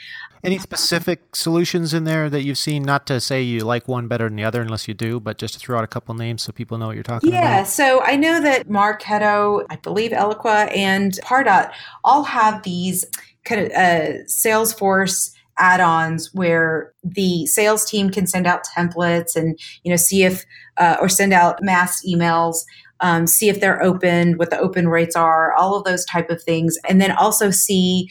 [0.44, 2.82] Any specific solutions in there that you've seen?
[2.82, 5.54] Not to say you like one better than the other, unless you do, but just
[5.54, 7.50] to throw out a couple names so people know what you're talking yeah, about.
[7.50, 11.72] Yeah, so I know that Marketo, I believe Eloqua, and Pardot
[12.04, 13.06] all have these
[13.44, 19.90] kind of uh, Salesforce add-ons where the sales team can send out templates and you
[19.90, 20.44] know see if
[20.76, 22.64] uh, or send out mass emails
[23.04, 26.42] um, see if they're open, what the open rates are, all of those type of
[26.42, 28.08] things, and then also see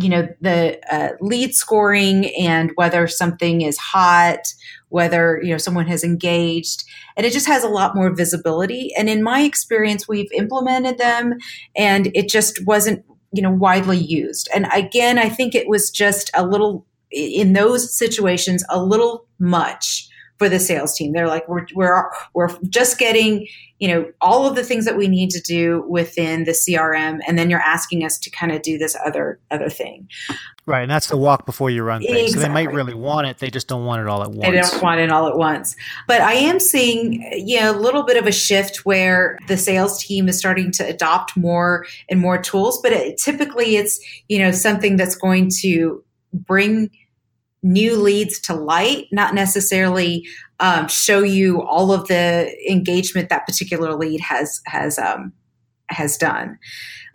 [0.00, 4.40] you know the uh, lead scoring and whether something is hot
[4.90, 6.84] whether you know someone has engaged.
[7.16, 8.90] And it just has a lot more visibility.
[8.96, 11.34] And in my experience we've implemented them
[11.76, 14.48] and it just wasn't you know widely used.
[14.54, 20.07] And again i think it was just a little in those situations a little much
[20.38, 21.12] for the sales team.
[21.12, 23.46] They're like, we're, we're, we're just getting,
[23.78, 27.18] you know, all of the things that we need to do within the CRM.
[27.26, 30.08] And then you're asking us to kind of do this other, other thing.
[30.64, 30.82] Right.
[30.82, 32.10] And that's the walk before you run thing.
[32.10, 32.32] Exactly.
[32.32, 33.38] So they might really want it.
[33.38, 34.42] They just don't want it all at once.
[34.42, 35.74] They don't want it all at once.
[36.06, 40.02] But I am seeing, you know, a little bit of a shift where the sales
[40.02, 42.80] team is starting to adopt more and more tools.
[42.80, 46.90] But it, typically it's, you know, something that's going to bring
[47.62, 50.26] new leads to light, not necessarily
[50.60, 55.32] um, show you all of the engagement that particular lead has has um,
[55.90, 56.58] has done.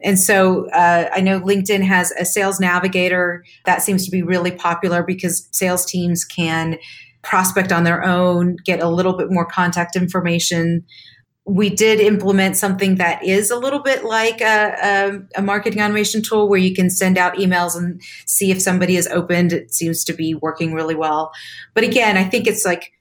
[0.03, 4.51] And so uh, I know LinkedIn has a sales navigator that seems to be really
[4.51, 6.77] popular because sales teams can
[7.21, 10.83] prospect on their own, get a little bit more contact information
[11.45, 14.77] we did implement something that is a little bit like a,
[15.35, 18.95] a, a, marketing automation tool where you can send out emails and see if somebody
[18.95, 19.51] is opened.
[19.51, 21.33] It seems to be working really well.
[21.73, 22.93] But again, I think it's like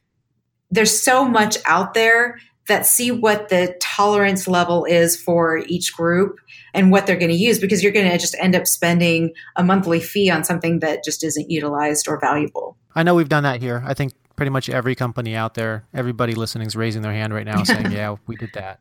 [0.73, 6.39] there's so much out there that see what the tolerance level is for each group
[6.75, 9.65] and what they're going to use because you're going to just end up spending a
[9.65, 12.77] monthly fee on something that just isn't utilized or valuable.
[12.95, 13.83] I know we've done that here.
[13.87, 17.47] I think pretty much every company out there, everybody listening is raising their hand right
[17.47, 18.81] now saying, yeah, we did that.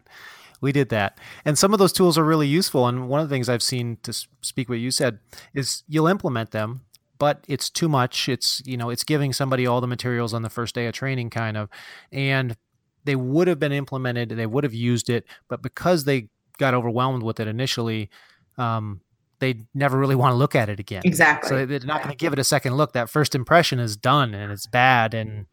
[0.61, 1.17] We did that.
[1.43, 2.87] And some of those tools are really useful.
[2.87, 5.19] And one of the things I've seen to speak what you said
[5.53, 6.81] is you'll implement them,
[7.17, 8.29] but it's too much.
[8.29, 11.31] It's, you know, it's giving somebody all the materials on the first day of training
[11.31, 11.67] kind of.
[12.11, 12.55] And
[13.03, 16.29] they would have been implemented, they would have used it, but because they
[16.62, 18.09] got overwhelmed with it initially,
[18.57, 19.01] um,
[19.39, 21.01] they never really want to look at it again.
[21.03, 21.49] Exactly.
[21.49, 22.93] So they're not going to give it a second look.
[22.93, 25.14] That first impression is done and it's bad.
[25.14, 25.47] And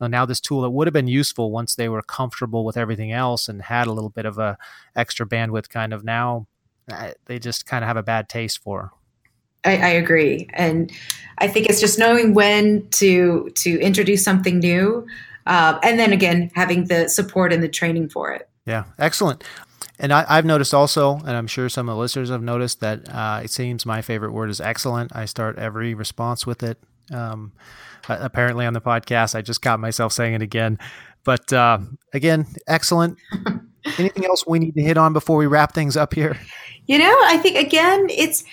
[0.00, 3.48] now this tool that would have been useful once they were comfortable with everything else
[3.48, 4.58] and had a little bit of a
[4.96, 6.46] extra bandwidth kind of now
[6.90, 8.92] uh, they just kind of have a bad taste for.
[9.64, 10.92] I, I agree, and
[11.38, 15.06] I think it's just knowing when to to introduce something new,
[15.46, 18.48] uh, and then again having the support and the training for it.
[18.66, 19.42] Yeah, excellent.
[19.98, 23.08] And I, have noticed also, and I'm sure some of the listeners have noticed that
[23.08, 25.14] uh, it seems my favorite word is excellent.
[25.14, 26.78] I start every response with it.
[27.12, 27.52] Um,
[28.08, 30.78] apparently, on the podcast, I just got myself saying it again.
[31.22, 31.78] But uh,
[32.12, 33.18] again, excellent.
[33.98, 36.38] Anything else we need to hit on before we wrap things up here?
[36.86, 38.44] You know, I think again, it's.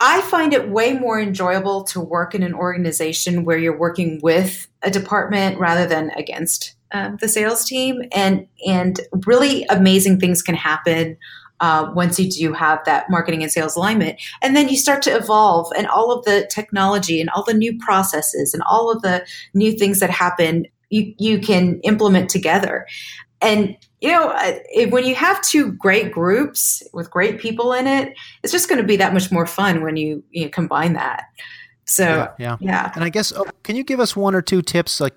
[0.00, 4.66] I find it way more enjoyable to work in an organization where you're working with
[4.82, 10.54] a department rather than against um, the sales team, and and really amazing things can
[10.54, 11.16] happen
[11.60, 14.20] uh, once you do have that marketing and sales alignment.
[14.42, 17.78] And then you start to evolve, and all of the technology and all the new
[17.78, 22.86] processes and all of the new things that happen, you you can implement together.
[23.40, 24.36] And you know,
[24.90, 28.86] when you have two great groups with great people in it, it's just going to
[28.86, 31.24] be that much more fun when you, you know, combine that.
[31.84, 32.92] So yeah, yeah, yeah.
[32.94, 35.14] And I guess, oh, can you give us one or two tips, like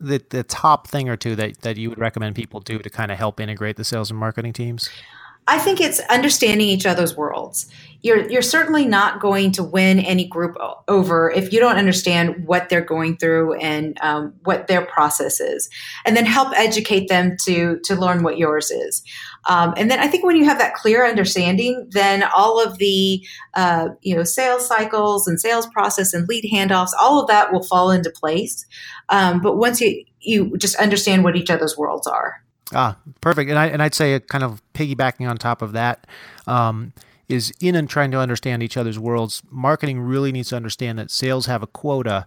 [0.00, 3.10] the the top thing or two that that you would recommend people do to kind
[3.10, 4.90] of help integrate the sales and marketing teams?
[5.48, 7.70] I think it's understanding each other's worlds.
[8.02, 12.68] You're you're certainly not going to win any group over if you don't understand what
[12.68, 15.70] they're going through and um, what their process is,
[16.04, 19.02] and then help educate them to to learn what yours is.
[19.48, 23.26] Um, and then I think when you have that clear understanding, then all of the
[23.54, 27.62] uh, you know sales cycles and sales process and lead handoffs, all of that will
[27.62, 28.66] fall into place.
[29.08, 32.42] Um, but once you you just understand what each other's worlds are.
[32.74, 33.48] Ah, perfect.
[33.48, 36.06] And I and I'd say kind of piggybacking on top of that
[36.46, 36.92] um,
[37.28, 39.42] is in and trying to understand each other's worlds.
[39.50, 42.26] Marketing really needs to understand that sales have a quota,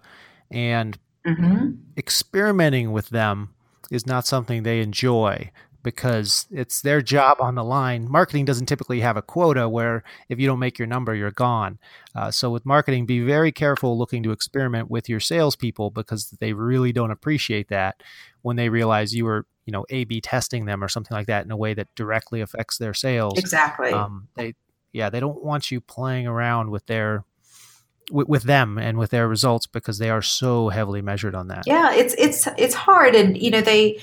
[0.50, 1.70] and mm-hmm.
[1.96, 3.50] experimenting with them
[3.92, 5.52] is not something they enjoy
[5.82, 8.10] because it's their job on the line.
[8.10, 11.78] Marketing doesn't typically have a quota where if you don't make your number, you're gone.
[12.14, 16.52] Uh, so with marketing, be very careful looking to experiment with your salespeople because they
[16.52, 18.02] really don't appreciate that
[18.42, 21.50] when they realize you were, you know, A/B testing them or something like that in
[21.50, 23.38] a way that directly affects their sales.
[23.38, 23.90] Exactly.
[23.90, 24.54] Um, they,
[24.92, 27.24] yeah, they don't want you playing around with their
[28.10, 31.64] with, with them and with their results because they are so heavily measured on that.
[31.66, 34.00] Yeah, it's it's it's hard, and you know they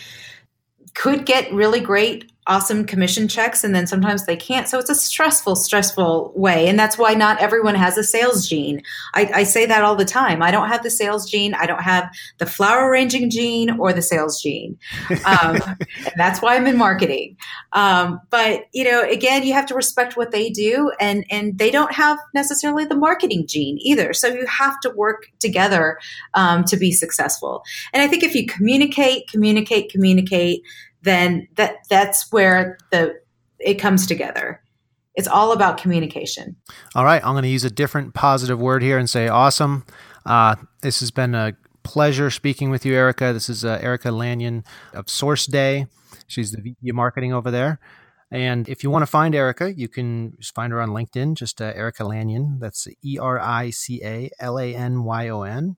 [0.93, 4.67] could get really great awesome commission checks and then sometimes they can't.
[4.67, 8.81] So it's a stressful stressful way and that's why not everyone has a sales gene.
[9.13, 10.41] I, I, say that all the time.
[10.41, 11.53] I don't have the sales gene.
[11.53, 12.09] I don't have
[12.39, 14.77] the flower arranging gene or the sales gene.
[15.25, 15.61] Um,
[16.05, 17.37] and that's why i'm in marketing.
[17.73, 21.69] Um, but you know again you have to respect what they do and and they
[21.69, 24.13] don't have necessarily the marketing gene either.
[24.13, 25.99] So you have to work together
[26.33, 27.63] um, to be successful.
[27.93, 30.63] And i think if you communicate communicate communicate
[31.01, 33.19] then that that's where the
[33.59, 34.61] it comes together.
[35.15, 36.55] It's all about communication.
[36.95, 39.85] All right, I'm going to use a different positive word here and say awesome.
[40.25, 43.33] Uh, this has been a pleasure speaking with you, Erica.
[43.33, 45.87] This is uh, Erica Lanyon of SourceDay.
[46.27, 47.79] She's the VP of Marketing over there.
[48.31, 51.73] And if you want to find Erica, you can find her on LinkedIn, just uh,
[51.75, 52.59] Erica Lanyon.
[52.59, 55.77] That's E R I C A L A N Y O N.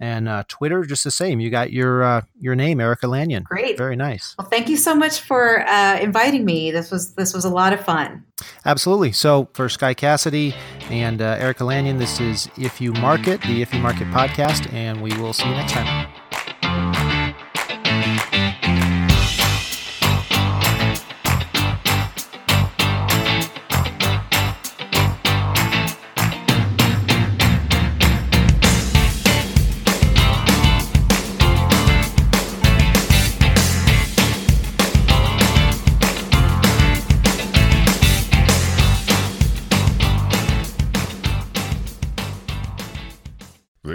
[0.00, 1.40] And uh, Twitter, just the same.
[1.40, 3.42] You got your uh, your name, Erica Lanyon.
[3.42, 4.34] Great, very nice.
[4.38, 6.70] Well, thank you so much for uh, inviting me.
[6.70, 8.24] This was this was a lot of fun.
[8.64, 9.12] Absolutely.
[9.12, 10.54] So for Sky Cassidy
[10.88, 15.02] and uh, Erica Lanyon, this is If You Market, the If You Market podcast, and
[15.02, 16.10] we will see you next time.